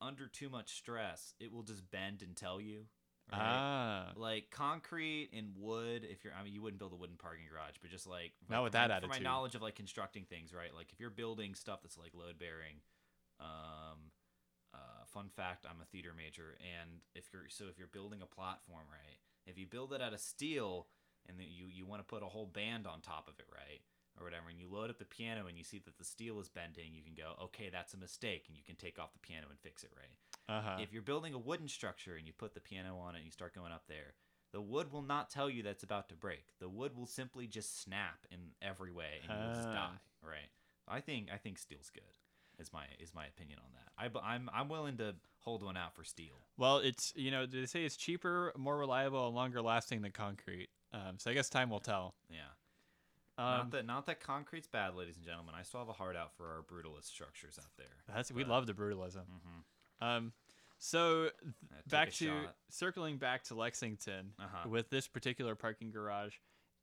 [0.00, 2.86] under too much stress, it will just bend and tell you.
[3.30, 3.40] Right?
[3.42, 7.44] Ah, Like concrete and wood, if you're, I mean, you wouldn't build a wooden parking
[7.50, 10.54] garage, but just like Not with that my, from my knowledge of like constructing things,
[10.54, 10.74] right?
[10.74, 12.80] Like if you're building stuff that's like load bearing,
[13.38, 14.10] um,
[14.72, 18.26] uh, fun fact, I'm a theater major, and if you're so if you're building a
[18.26, 19.18] platform, right?
[19.46, 20.86] If you build it out of steel,
[21.28, 23.80] and then you you want to put a whole band on top of it, right?
[24.18, 26.48] Or whatever, and you load up the piano and you see that the steel is
[26.48, 29.46] bending, you can go, okay, that's a mistake, and you can take off the piano
[29.48, 30.56] and fix it, right?
[30.56, 30.76] uh huh.
[30.80, 33.30] If you're building a wooden structure and you put the piano on it and you
[33.30, 34.14] start going up there,
[34.52, 36.44] the wood will not tell you that's about to break.
[36.58, 39.90] The wood will simply just snap in every way and you'll just die.
[40.22, 40.50] Right.
[40.88, 42.02] I think I think steel's good.
[42.58, 44.16] Is my is my opinion on that.
[44.24, 46.40] I, I'm I'm willing to hold one out for steel.
[46.56, 50.68] Well, it's you know they say it's cheaper, more reliable, and longer lasting than concrete.
[50.92, 52.14] Um, so I guess time will tell.
[52.30, 52.38] Yeah.
[53.38, 55.54] Um, not that not that concrete's bad, ladies and gentlemen.
[55.58, 57.86] I still have a heart out for our brutalist structures out there.
[58.14, 59.22] that's we but- love the brutalism.
[59.26, 60.04] Mm-hmm.
[60.04, 60.32] Um,
[60.78, 61.54] so th-
[61.88, 62.56] back to shot.
[62.70, 64.68] circling back to Lexington Uh-huh.
[64.68, 66.34] with this particular parking garage.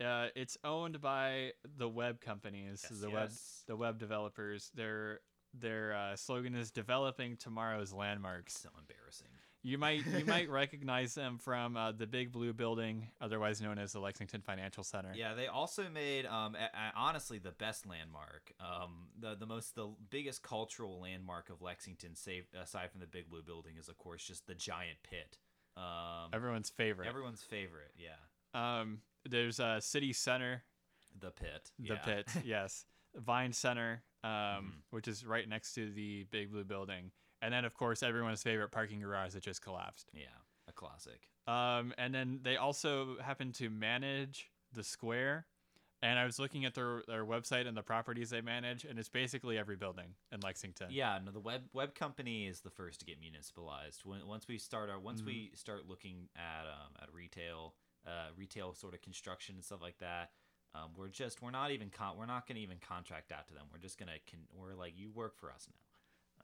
[0.04, 3.32] uh, it's owned by the Webb companies, Yes, the Webb
[3.68, 4.70] the Webb developers.
[4.76, 5.20] Their
[5.58, 8.58] their uh, slogan is developing tomorrow's landmarks.
[8.60, 9.05] So embarrassing.
[9.66, 13.94] You might you might recognize them from uh, the Big Blue Building, otherwise known as
[13.94, 15.12] the Lexington Financial Center.
[15.16, 18.52] Yeah, they also made um a- a- honestly the best landmark.
[18.60, 23.30] Um the the most the biggest cultural landmark of Lexington save, aside from the Big
[23.30, 25.38] Blue building is of course just the giant pit.
[25.76, 27.08] Um Everyone's favorite.
[27.08, 28.20] everyone's favorite, yeah.
[28.54, 30.64] um, there's uh, City Center,
[31.20, 31.72] The pit.
[31.80, 31.96] the yeah.
[31.98, 32.86] pit, yes,
[33.16, 34.72] Vine Center, um, Mhm.
[34.92, 37.12] which is right next to the Big Blue Building,
[37.42, 40.10] and then of course everyone's favorite parking garage that just collapsed.
[40.14, 40.26] yeah,
[40.68, 41.28] a classic.
[41.48, 45.46] Um, and then they also happen to manage the square.
[46.02, 49.10] And I was looking at their, their website and the properties they manage, and it's
[49.10, 50.88] basically every building in Lexington.
[50.92, 54.02] Yeah, no, the Webb Webb company is the first to get municipalized.
[54.06, 55.28] When, once we start our once Mm-hmm.
[55.28, 57.74] we start looking at um, at retail,
[58.06, 60.32] uh, retail sort of construction and stuff like that,
[60.76, 63.64] um, we're just we're not even con- we're not gonna even contract out to them.
[63.72, 65.80] We're just gonna con- we're like you work for us now.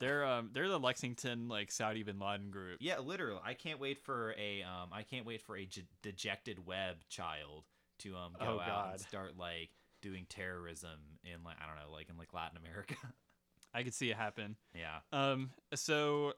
[0.02, 2.78] They're um they're the Lexington like Saudi bin Laden group.
[2.80, 3.38] Yeah, literally.
[3.44, 7.62] I can't wait for a um I can't wait for a j- dejected Webb child
[8.00, 8.90] to um go Oh, out God.
[8.94, 12.96] and start like doing terrorism in like I don't know like in like Latin America.
[13.74, 14.56] I could see it happen.
[14.74, 14.98] yeah.
[15.12, 16.32] Um, so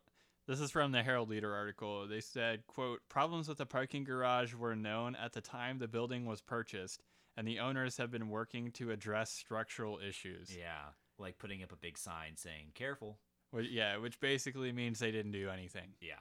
[0.46, 2.06] this is from the Herald Leader article.
[2.06, 6.26] They said, "quote Problems with the parking garage were known at the time the building
[6.26, 7.02] was purchased,
[7.36, 11.76] and the owners have been working to address structural issues." Yeah, like putting up a
[11.76, 13.18] big sign saying "careful."
[13.54, 15.94] Wh- yeah, which basically means they didn't do anything.
[16.00, 16.14] Yeah.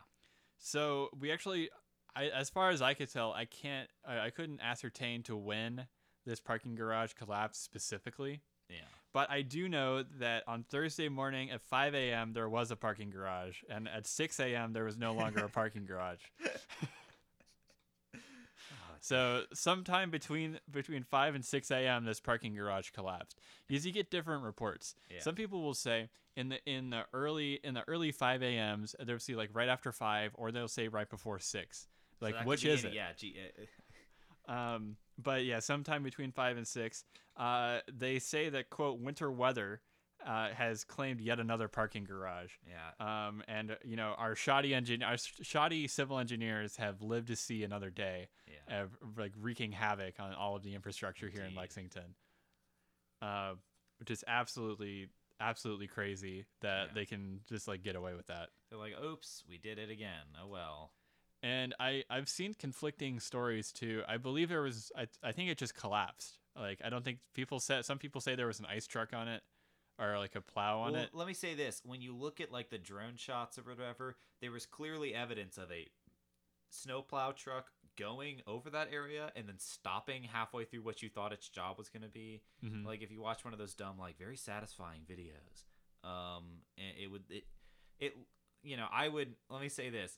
[0.57, 1.69] So we actually,
[2.15, 5.87] I, as far as I could tell, I can't, I, I couldn't ascertain to when
[6.25, 8.41] this parking garage collapsed specifically.
[8.69, 8.77] Yeah.
[9.13, 12.33] But I do know that on Thursday morning at 5 a.m.
[12.33, 14.73] there was a parking garage, and at 6 a.m.
[14.73, 16.21] there was no longer a parking garage.
[19.03, 22.05] So sometime between between 5 and 6 a.m.
[22.05, 23.37] this parking garage collapsed.
[23.67, 24.95] Because you get different reports.
[25.11, 25.19] Yeah.
[25.19, 29.19] Some people will say in the in the early in the early 5 a.m.s they'll
[29.19, 31.87] see like right after 5 or they'll say right before 6.
[32.21, 32.95] Like could which is any- it?
[32.95, 33.07] Yeah.
[33.17, 33.65] G- uh,
[34.53, 37.05] Um, but yeah, sometime between five and six.
[37.37, 39.81] Uh, they say that quote winter weather
[40.25, 42.51] uh, has claimed yet another parking garage.
[42.67, 43.27] yeah.
[43.27, 47.35] Um, and you know our shoddy engine, our sh- shoddy civil engineers have lived to
[47.35, 48.83] see another day, Yeah.
[48.83, 52.15] of like wreaking havoc on all of the infrastructure here in Lexington.
[53.21, 53.53] Uh,
[53.99, 55.07] which is absolutely,
[55.39, 56.93] absolutely crazy that Yeah.
[56.93, 58.49] they can just like get away with that.
[58.69, 60.91] They're like, "Oops, we did it again." Oh well.
[61.41, 64.03] and I I've seen conflicting stories too.
[64.07, 66.39] I believe there was I I think it just collapsed.
[66.55, 69.27] Like I don't think people said some people say there was an ice truck on
[69.27, 69.43] it
[69.99, 71.09] or like a plow on well, it.
[71.13, 74.51] let me say this: when you look at like the drone shots or whatever, there
[74.51, 75.87] was clearly evidence of a
[76.69, 77.67] snowplow truck
[77.97, 81.89] going over that area and then stopping halfway through what you thought its job was
[81.89, 82.41] going to be.
[82.63, 82.83] Mhm.
[82.85, 85.65] Like if you watch one of those dumb, like very satisfying videos,
[86.07, 87.45] um, and it would it
[87.99, 88.17] it
[88.63, 90.17] you know I would let me say this: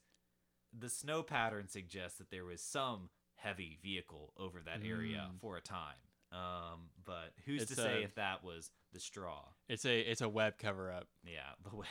[0.77, 5.39] the snow pattern suggests that there was some heavy vehicle over that area Mm.
[5.41, 5.97] for a time.
[6.35, 9.41] Um, but who's It's to say a- if that was the straw?
[9.69, 11.07] It's a it's a Webb cover up.
[11.23, 11.87] Yeah, the way.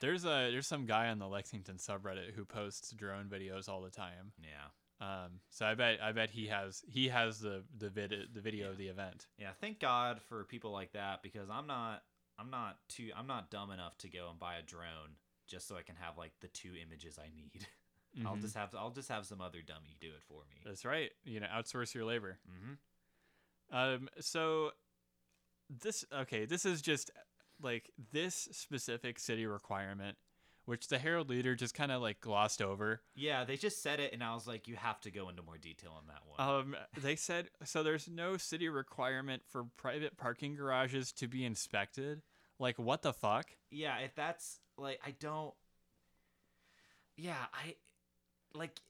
[0.00, 3.90] There's a there's some guy on the Lexington subreddit who posts drone videos all the
[3.90, 4.32] time.
[4.42, 4.68] Yeah.
[4.98, 8.70] Um, so I bet I bet he has he has the the vid the video
[8.70, 9.26] of the event.
[9.38, 12.02] Yeah, thank God for people like that because I'm not
[12.38, 15.76] I'm not too I'm not dumb enough to go and buy a drone just so
[15.76, 17.66] I can have like the two images I need.
[18.26, 18.40] I'll Mhm.
[18.42, 20.56] just have I'll just have some other dummy do it for me.
[20.64, 21.10] That's right.
[21.24, 22.38] You know, outsource your labor.
[22.50, 22.74] Mm-hmm.
[23.72, 24.70] Um, so
[25.68, 27.10] this okay, this is just
[27.62, 30.16] like this specific city requirement,
[30.66, 33.00] which the Herald Leader just kind of like glossed over.
[33.14, 35.58] Yeah, they just said it and I was like, you have to go into more
[35.58, 36.58] detail on that one.
[36.60, 37.82] Um, they said so.
[37.82, 42.22] There's no city requirement for private parking garages to be inspected.
[42.58, 43.46] Like what the fuck?
[43.70, 45.54] yeah, if that's like I don't
[47.16, 47.74] Yeah, I
[48.54, 48.80] like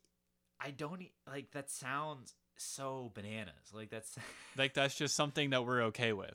[0.61, 3.55] I don't like that sounds so bananas.
[3.73, 4.17] Like that's
[4.57, 6.35] Like that's just something that we're okay with.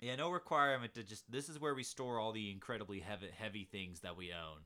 [0.00, 1.30] Yeah, no requirement to just.
[1.30, 4.60] This is where we store all the incredibly heavy, heavy things that we own,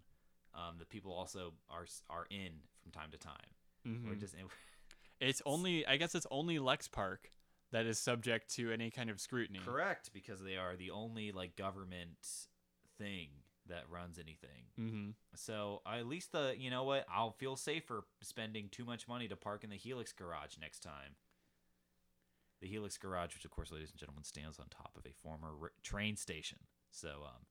[0.55, 2.51] um, that people also are are in
[2.83, 3.35] from time to time.
[3.85, 4.20] We're Mhm.
[4.20, 4.35] just
[5.20, 7.30] It's only I guess it's only Lex Park
[7.70, 9.61] that is subject to any kind of scrutiny.
[9.61, 12.18] correct because they are the only like government
[12.99, 13.28] thing
[13.73, 14.70] that runs anything.
[14.79, 15.11] Mm-hmm.
[15.35, 19.37] So at least the you know what I'll feel safer spending too much money to
[19.37, 21.16] park in the Helix garage next time.
[22.61, 25.49] The Helix garage, which of course, ladies and gentlemen, stands on top of a former
[25.61, 26.59] r- train station.
[26.93, 27.47] So, um,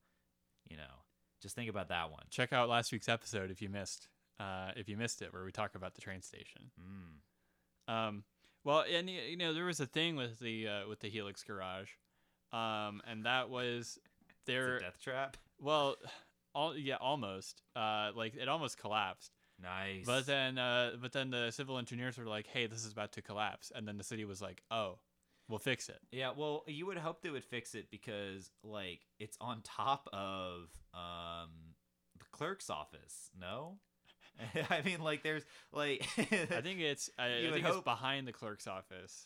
[0.70, 1.04] you know,
[1.42, 2.24] just think about that one.
[2.30, 4.08] Check out last week's episode if you missed
[4.40, 6.72] uh, if you missed it, where we talk about the train station.
[6.80, 7.94] Mm.
[7.94, 8.24] Um,
[8.64, 11.90] Well, and you know there was a thing with the uh, with the Helix Garage,
[12.54, 14.00] um, and that was
[14.78, 15.38] a death trap.
[15.62, 15.96] Well,
[16.54, 17.62] all yeah, almost.
[17.76, 19.32] Uh, like it almost collapsed.
[19.62, 20.06] Nice.
[20.06, 23.22] But then, uh, but then the civil engineers were like, "Hey, this is about to
[23.22, 25.00] collapse," and then the city was like, "Oh,
[25.48, 29.38] we'll fix it." Yeah, well, you would hope they would fix it because like it's
[29.40, 31.76] on top of um
[32.18, 33.30] the clerk's office.
[33.40, 33.78] No,
[34.70, 38.68] I mean like there's like I think it's I, I think it's behind the clerk's
[38.68, 39.26] office.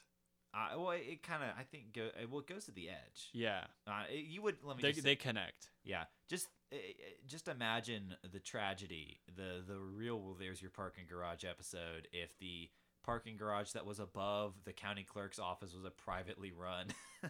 [0.56, 3.30] Uh, well it kind of I think go uh, well it goes to the edge.
[3.34, 5.70] Yeah, Uh, it- you would let me they just they connect.
[5.84, 6.80] yeah just uh, uh,
[7.28, 12.70] just imagine the tragedy the the real well there's your parking garage episode if the
[13.04, 16.88] parking garage that was above the county clerk's office was a privately run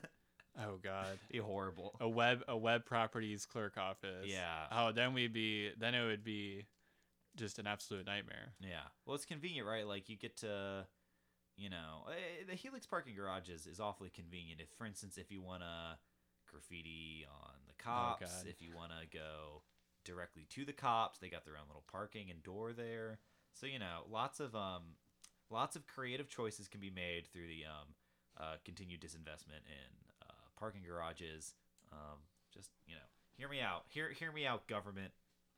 [0.57, 4.27] Oh God, be horrible a Webb a Webb properties clerk office.
[4.27, 4.67] Yeah.
[4.71, 6.65] Oh, then we'd be then it would be
[7.35, 8.53] just an absolute nightmare.
[8.61, 8.79] Yeah.
[9.05, 9.85] Well, it's convenient, right?
[9.85, 10.87] Like you get to,
[11.57, 14.61] you know, eh, the Helix parking garages is awfully convenient.
[14.61, 15.97] If, for instance, if you want to
[16.49, 18.47] graffiti on the cops, God.
[18.47, 19.61] if you want to go
[20.03, 23.19] directly to the cops, they got their own little parking and door there.
[23.53, 24.95] So you know, lots of um,
[25.49, 27.87] lots of creative choices can be made through the um,
[28.39, 29.91] uh, continued disinvestment in
[30.21, 31.55] uh, parking garages.
[31.91, 32.19] Um,
[32.53, 33.83] just you know, hear me out.
[33.87, 35.13] Hear hear me out, government.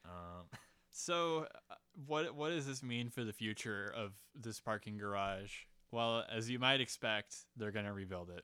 [0.05, 0.45] Um,
[0.97, 1.75] So, uh,
[2.07, 5.51] what what does this mean for the future of this parking garage?
[5.91, 8.43] Well, as you might expect, they're gonna rebuild it.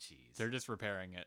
[0.00, 0.36] jeez.
[0.36, 1.26] They're just repairing it.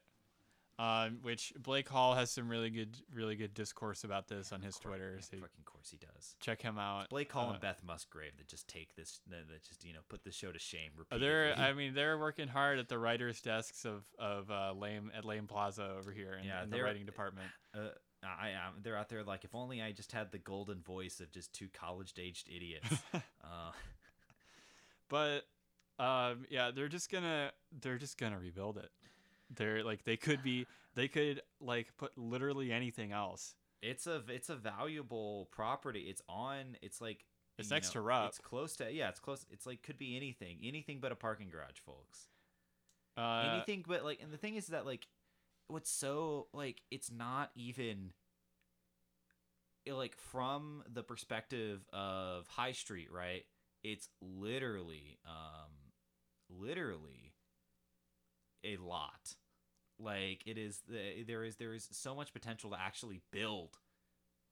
[0.79, 4.77] Um, which Blake Hall has some really good, really good discourse about this on his
[4.77, 5.13] Twitter.
[5.15, 6.35] yeah, So fucking course he does.
[6.39, 7.09] check him out.
[7.09, 10.23] Blake Hall Uh, and Beth Musgrave that just take this that just you know put
[10.23, 11.27] the show to shame Uh, repeatedly.
[11.27, 15.25] They're, I mean, they're working hard at the writers' desks of of uh, Lame at
[15.25, 17.47] Lame Plaza over here in, Yeah, in the writing department.
[17.73, 17.87] uh,
[18.23, 18.73] I am.
[18.83, 21.69] They're out there like if only I just had the golden voice of just two
[21.73, 22.87] college-aged idiots.
[25.09, 25.43] But
[25.99, 27.51] um, yeah, they're just gonna
[27.81, 28.89] they're just gonna rebuild it.
[29.55, 33.55] They're like they could be they could like put literally anything else.
[33.81, 36.01] it's a it's a valuable property.
[36.01, 36.77] It's on.
[36.81, 37.25] It's like
[37.57, 38.29] It's next know, to Rupp.
[38.29, 39.09] It's close to yeah.
[39.09, 39.45] It's close.
[39.51, 40.59] It's like could be anything.
[40.63, 42.27] Anything but a parking garage, folks.
[43.17, 45.07] Uh, anything but like and the thing is that like
[45.67, 48.13] what's so like it's not even
[49.89, 53.45] like from the perspective of high street right
[53.83, 55.71] it's literally um
[56.49, 57.33] literally
[58.63, 59.35] a lot
[59.99, 63.77] like it is the, there is there is so much potential to actually build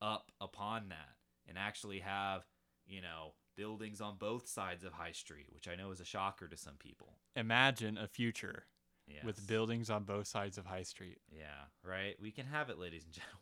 [0.01, 1.15] up upon that
[1.47, 2.43] and actually have
[2.85, 6.47] you know buildings on both sides of high street which i know is a shocker
[6.47, 8.65] to some people imagine a future
[9.07, 9.23] yes.
[9.23, 11.19] with buildings on both sides of High Street.
[11.31, 11.45] Yeah,
[11.83, 12.15] right.
[12.21, 13.41] We can have it, ladies and gentlemen.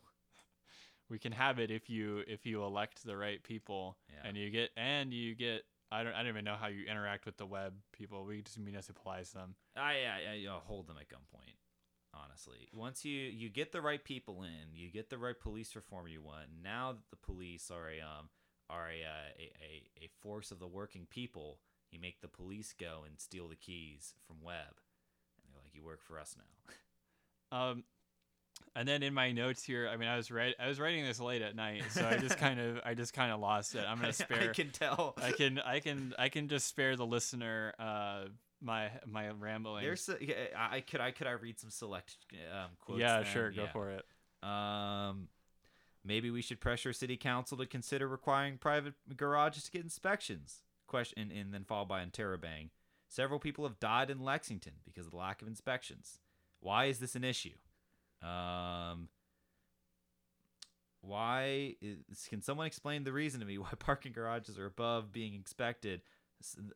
[1.10, 4.26] We can have it if you if you elect the right people Yeah.
[4.26, 5.64] and you get and you get
[5.94, 8.24] I don't I don't even know how you interact with the Webb people.
[8.24, 9.54] We just municipalize them.
[9.76, 11.56] I, I, I you know, hold them at gunpoint.
[12.12, 16.08] Honestly, once you you get the right people in, you get the right police reform
[16.08, 16.46] you want.
[16.62, 18.28] Now that the police are a um
[18.68, 21.58] are a uh, a, a, a force of the working people,
[21.90, 24.80] you make the police go and steal the keys from Webb,
[25.42, 26.74] and they're like, "You work for us now."
[27.52, 27.84] Um,
[28.76, 31.20] and then in my notes here, I mean, I was write I was writing this
[31.20, 33.84] late at night, so I just kind of I just kind of lost it.
[33.88, 34.50] I'm gonna spare.
[34.50, 35.14] I can tell.
[35.22, 38.24] I can I can I can just spare the listener uh
[38.60, 39.84] my my rambling.
[39.84, 42.16] There's a, yeah, I could I could I read some select
[42.52, 43.00] um, quotes.
[43.00, 43.32] yeah, then?
[43.32, 43.72] sure, go Yeah.
[43.72, 44.04] for it.
[44.48, 45.28] Um,
[46.04, 50.62] maybe we should pressure city council to consider requiring private garages to get inspections.
[50.86, 52.68] Question, and then followed by interrobang.
[53.08, 56.18] Several people have died in Lexington because of the lack of inspections.
[56.60, 57.54] Why is this an issue?
[58.24, 59.08] Um,
[61.02, 61.98] why is,
[62.28, 66.02] can someone explain the reason to me why parking garages are above being expected?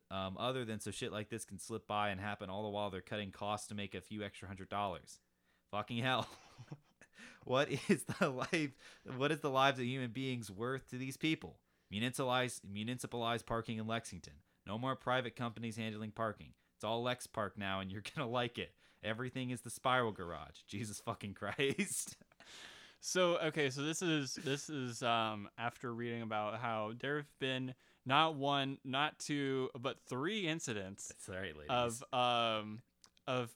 [0.09, 2.89] Um, other than so shit like this can slip by and happen all the while
[2.89, 5.19] they're cutting costs to make a few extra hundred dollars.
[5.71, 6.27] Fucking hell.
[7.43, 8.71] what is the life
[9.17, 11.57] what is the lives of human beings worth to these people
[11.91, 14.33] municipalized municipalized parking in lexington
[14.67, 18.71] no more private companies handling parking it's all LexPark now and you're gonna like it
[19.03, 22.15] everything is the spiral garage jesus fucking christ
[23.01, 27.73] So okay, so this is this is um after reading about how there have been
[28.05, 32.81] not one, not two, but three incidents that's right ladies of um
[33.25, 33.51] of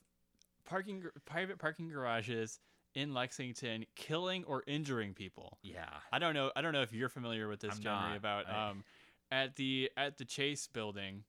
[0.64, 2.58] parking private parking garages
[2.94, 5.58] in Lexington killing or injuring people.
[5.62, 6.50] yeah I don't know.
[6.56, 8.16] I don't know if you're familiar with this, Jeremy.
[8.16, 8.82] About I- um,
[9.30, 11.24] at the at the Chase building,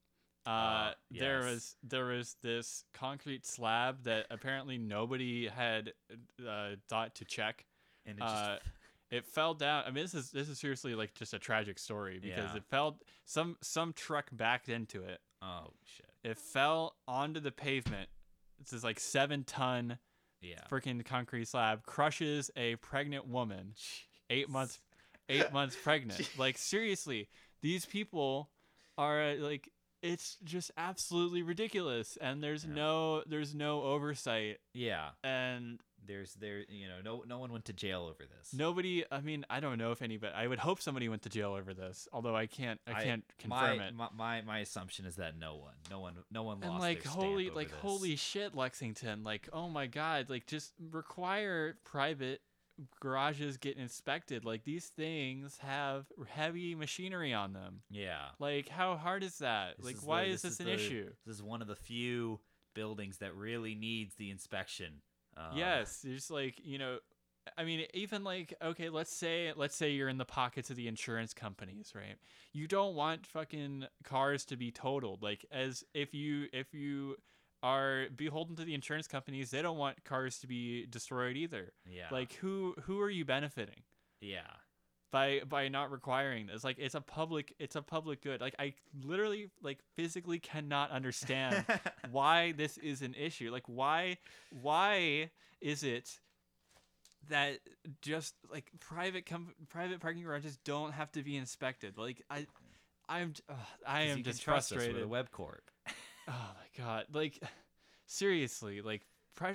[0.45, 5.93] uh, Ah, there was there was this concrete slab that apparently nobody had
[6.47, 7.65] uh, thought to check.
[8.05, 8.57] and it just Uh,
[9.11, 9.83] it fell down.
[9.85, 12.57] I mean, this is this is seriously like just a tragic story because Yeah.
[12.57, 12.99] it fell.
[13.25, 15.21] Some some truck backed into it.
[15.41, 18.09] oh shit It fell onto the pavement.
[18.59, 19.99] This is like seven ton
[20.41, 20.61] Yeah.
[20.69, 23.75] freaking concrete slab crushes a pregnant woman,
[24.29, 24.79] eight months,
[25.29, 26.37] eight months pregnant.
[26.37, 27.29] Like seriously,
[27.61, 28.49] these people
[28.97, 29.69] are like
[30.05, 32.73] it's just absolutely ridiculous, and there's Yeah.
[32.73, 35.09] no there's no oversight, Yeah.
[35.23, 38.53] and There's there you know no no one went to jail over this.
[38.53, 39.03] nobody.
[39.11, 40.33] I mean, I don't know if anybody.
[40.35, 43.23] I would hope somebody went to jail over this, although I can't I, I- can't
[43.39, 43.95] confirm my, it.
[43.95, 47.01] My, my my assumption is that no one, no one, no one lost and like
[47.03, 47.79] their holy like this.
[47.79, 52.41] holy shit lexington like oh my god like just require private
[52.99, 58.29] garages get inspected like these things have heavy machinery on them Yeah.
[58.39, 61.09] like how hard is that This like is why the- is this, an the- issue
[61.25, 62.39] This is one of the few
[62.73, 65.01] buildings that really needs the inspection.
[65.37, 66.97] Uh, yes there's like you know
[67.57, 70.87] i mean even like okay let's say let's say you're in the pockets of the
[70.87, 72.15] insurance companies right
[72.53, 77.17] you don't want fucking cars to be totaled like as if you if you
[77.63, 81.73] are beholden to the insurance companies they don't want cars to be destroyed either.
[81.89, 82.07] Yeah.
[82.11, 83.83] like who who are you benefiting?
[84.21, 84.41] Yeah.
[85.11, 86.63] by by not requiring this.
[86.63, 88.41] Like it's a public it's a public good.
[88.41, 91.65] Like i literally like physically cannot understand
[92.11, 93.51] why this is an issue.
[93.51, 94.17] Like why
[94.51, 95.31] why
[95.61, 96.19] is it
[97.29, 97.59] that
[98.01, 101.97] just like private com- private parking garages don't have to be inspected?
[101.97, 102.45] Like i
[103.07, 103.55] i'm ugh,
[103.87, 105.01] i am just trust us, frustrated.
[105.03, 105.63] the Webb Corp.
[106.27, 107.39] oh my god like
[108.05, 109.01] seriously like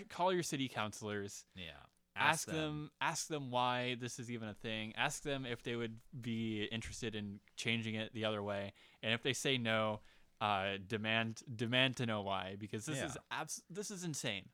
[0.08, 1.70] call your city councilors Yeah.
[2.16, 2.90] ask, them.
[3.00, 7.14] ask them why this is even a thing ask them if they would be interested
[7.14, 10.00] in changing it the other way and if they say no
[10.40, 14.48] uh, demand demand to know why because this is abs- this is insane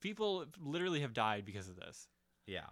[0.00, 2.08] people literally have died because of this
[2.46, 2.66] Yeah.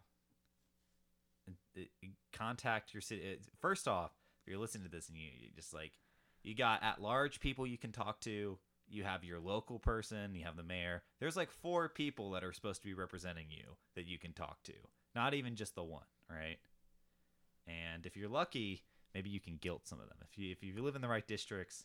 [2.33, 3.39] Contact your city.
[3.61, 4.11] First off,
[4.43, 5.93] if you're listening to this and you, you just like,
[6.43, 8.59] you got at large people you can talk to.
[8.91, 10.35] You have your local person.
[10.35, 11.03] You have the mayor.
[11.21, 14.63] There's like four people that are supposed to be representing you that you can talk
[14.65, 14.73] to.
[15.15, 16.59] Not even just the one, right?
[17.67, 18.83] And if you're lucky,
[19.15, 20.19] maybe you can guilt some of them.
[20.31, 21.85] If you if you live in the right districts,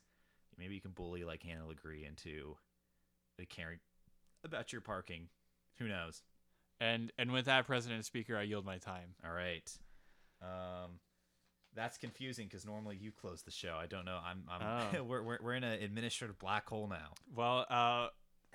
[0.58, 2.56] maybe you can bully like Hannah LeGris into
[3.50, 3.80] caring
[4.44, 5.28] about your parking.
[5.80, 6.22] Who knows?
[6.80, 9.72] and and with that president and speaker i yield my time All right.
[10.42, 11.00] Um,
[11.76, 13.76] that's confusing because normally you close the show.
[13.80, 14.20] I don't know.
[14.26, 14.44] I'm.
[14.50, 14.62] I'm
[14.96, 15.04] Oh.
[15.10, 17.14] we're, we're we're in an administrative black hole now.
[17.36, 18.08] well uh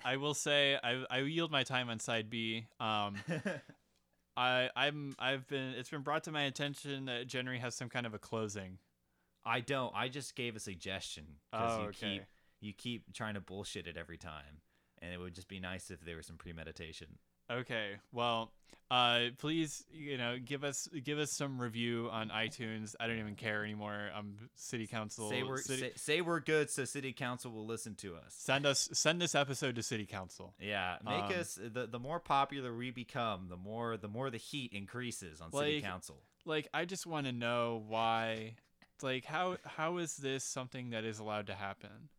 [0.05, 3.15] i will say i i yield my time on side b um
[4.37, 8.05] I, I'm I've been it's been brought to my attention that January has some kind
[8.05, 8.77] of a closing.
[9.45, 9.93] I don't.
[9.95, 11.97] I just gave a suggestion because Oh, you okay.
[12.13, 12.23] keep
[12.61, 14.61] you keep trying to bullshit it every time,
[15.01, 17.07] and it would just be nice if there was some premeditation.
[17.51, 17.91] Okay.
[18.11, 18.51] Well,
[18.91, 22.95] uh, please, you know, give us give us some review on iTunes.
[22.99, 24.09] I don't even care anymore.
[24.15, 25.29] I'm city council.
[25.29, 28.33] say we're city, say, say we're good, so city council will listen to us.
[28.35, 30.53] send us send this episode to city council.
[30.59, 34.37] Yeah, make Um, us the the more popular we become, the more the more the
[34.37, 36.17] heat increases on city council.
[36.45, 38.55] Like, I just want to know why.
[39.03, 42.09] Like, how how is this something that is allowed to happen?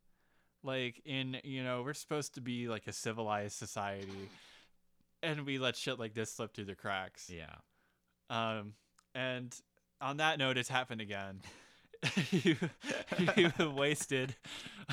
[0.63, 4.29] Like, in you know, we're supposed to be like a civilized society,
[5.23, 7.31] and we let shit like this slip through the cracks.
[7.31, 7.57] Yeah.
[8.29, 8.75] Um,
[9.15, 9.55] and
[10.01, 11.41] on that note, it's happened again.
[12.31, 12.57] you,
[13.37, 14.35] you have wasted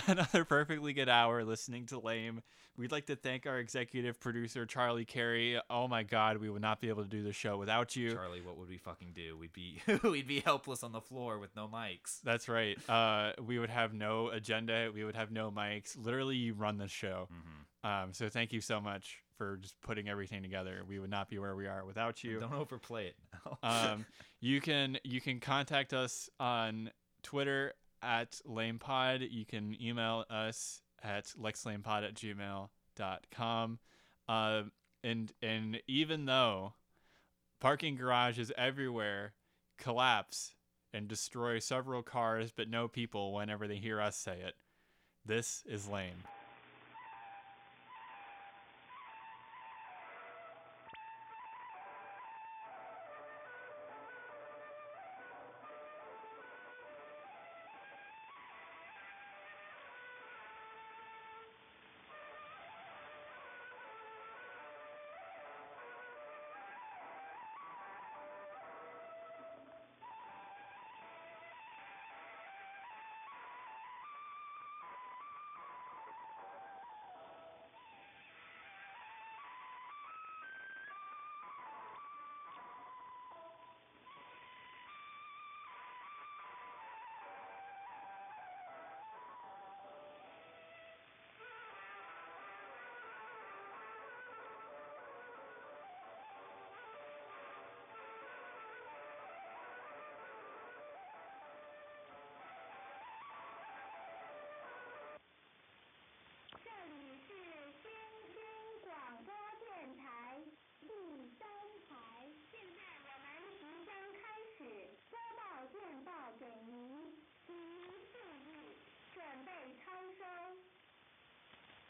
[0.08, 2.42] another perfectly good hour listening to Lame.
[2.78, 5.60] We'd like to thank our executive producer, Charlie Carey.
[5.68, 8.12] Oh my God, we would not be able to do the show without you.
[8.12, 9.36] Charlie, what would we fucking do?
[9.36, 12.22] We'd be we'd be helpless on the floor with no mics.
[12.24, 12.78] That's right.
[12.88, 14.92] Uh, we would have no agenda.
[14.94, 15.98] We would have no mics.
[15.98, 17.30] Literally, you run the show.
[17.34, 18.04] Mm-hmm.
[18.04, 20.82] Um, so thank you so much for just putting everything together.
[20.88, 22.40] We would not be where we are without you.
[22.40, 23.16] Don't overplay it.
[23.64, 24.06] um,
[24.40, 26.92] you can you can contact us on
[27.24, 29.28] Twitter at lamepod.
[29.32, 33.80] You can email us at lexlamepod at gmail.com.
[34.28, 34.62] Uh,
[35.04, 36.74] and and even though
[37.60, 39.34] parking garages everywhere
[39.78, 40.56] collapse
[40.94, 44.56] and destroy several cars but no people whenever they hear us say it,
[45.26, 46.24] this is lame.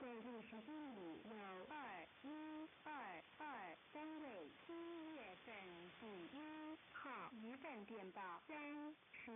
[0.08, 1.36] 六十公里有
[1.68, 2.26] 二一
[2.86, 4.72] 二二三位七
[5.14, 5.54] 月份
[6.00, 8.56] 第一号一份电报三
[9.12, 9.32] 十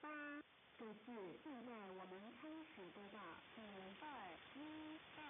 [0.00, 0.08] 八。
[0.78, 3.20] 这次现在我们开始播报，
[3.54, 3.62] 请
[4.00, 4.08] 二
[4.56, 5.22] 一二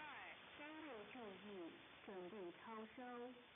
[0.00, 0.04] 二
[0.58, 1.18] 三位注
[1.48, 1.72] 意，
[2.04, 3.51] 准备超收。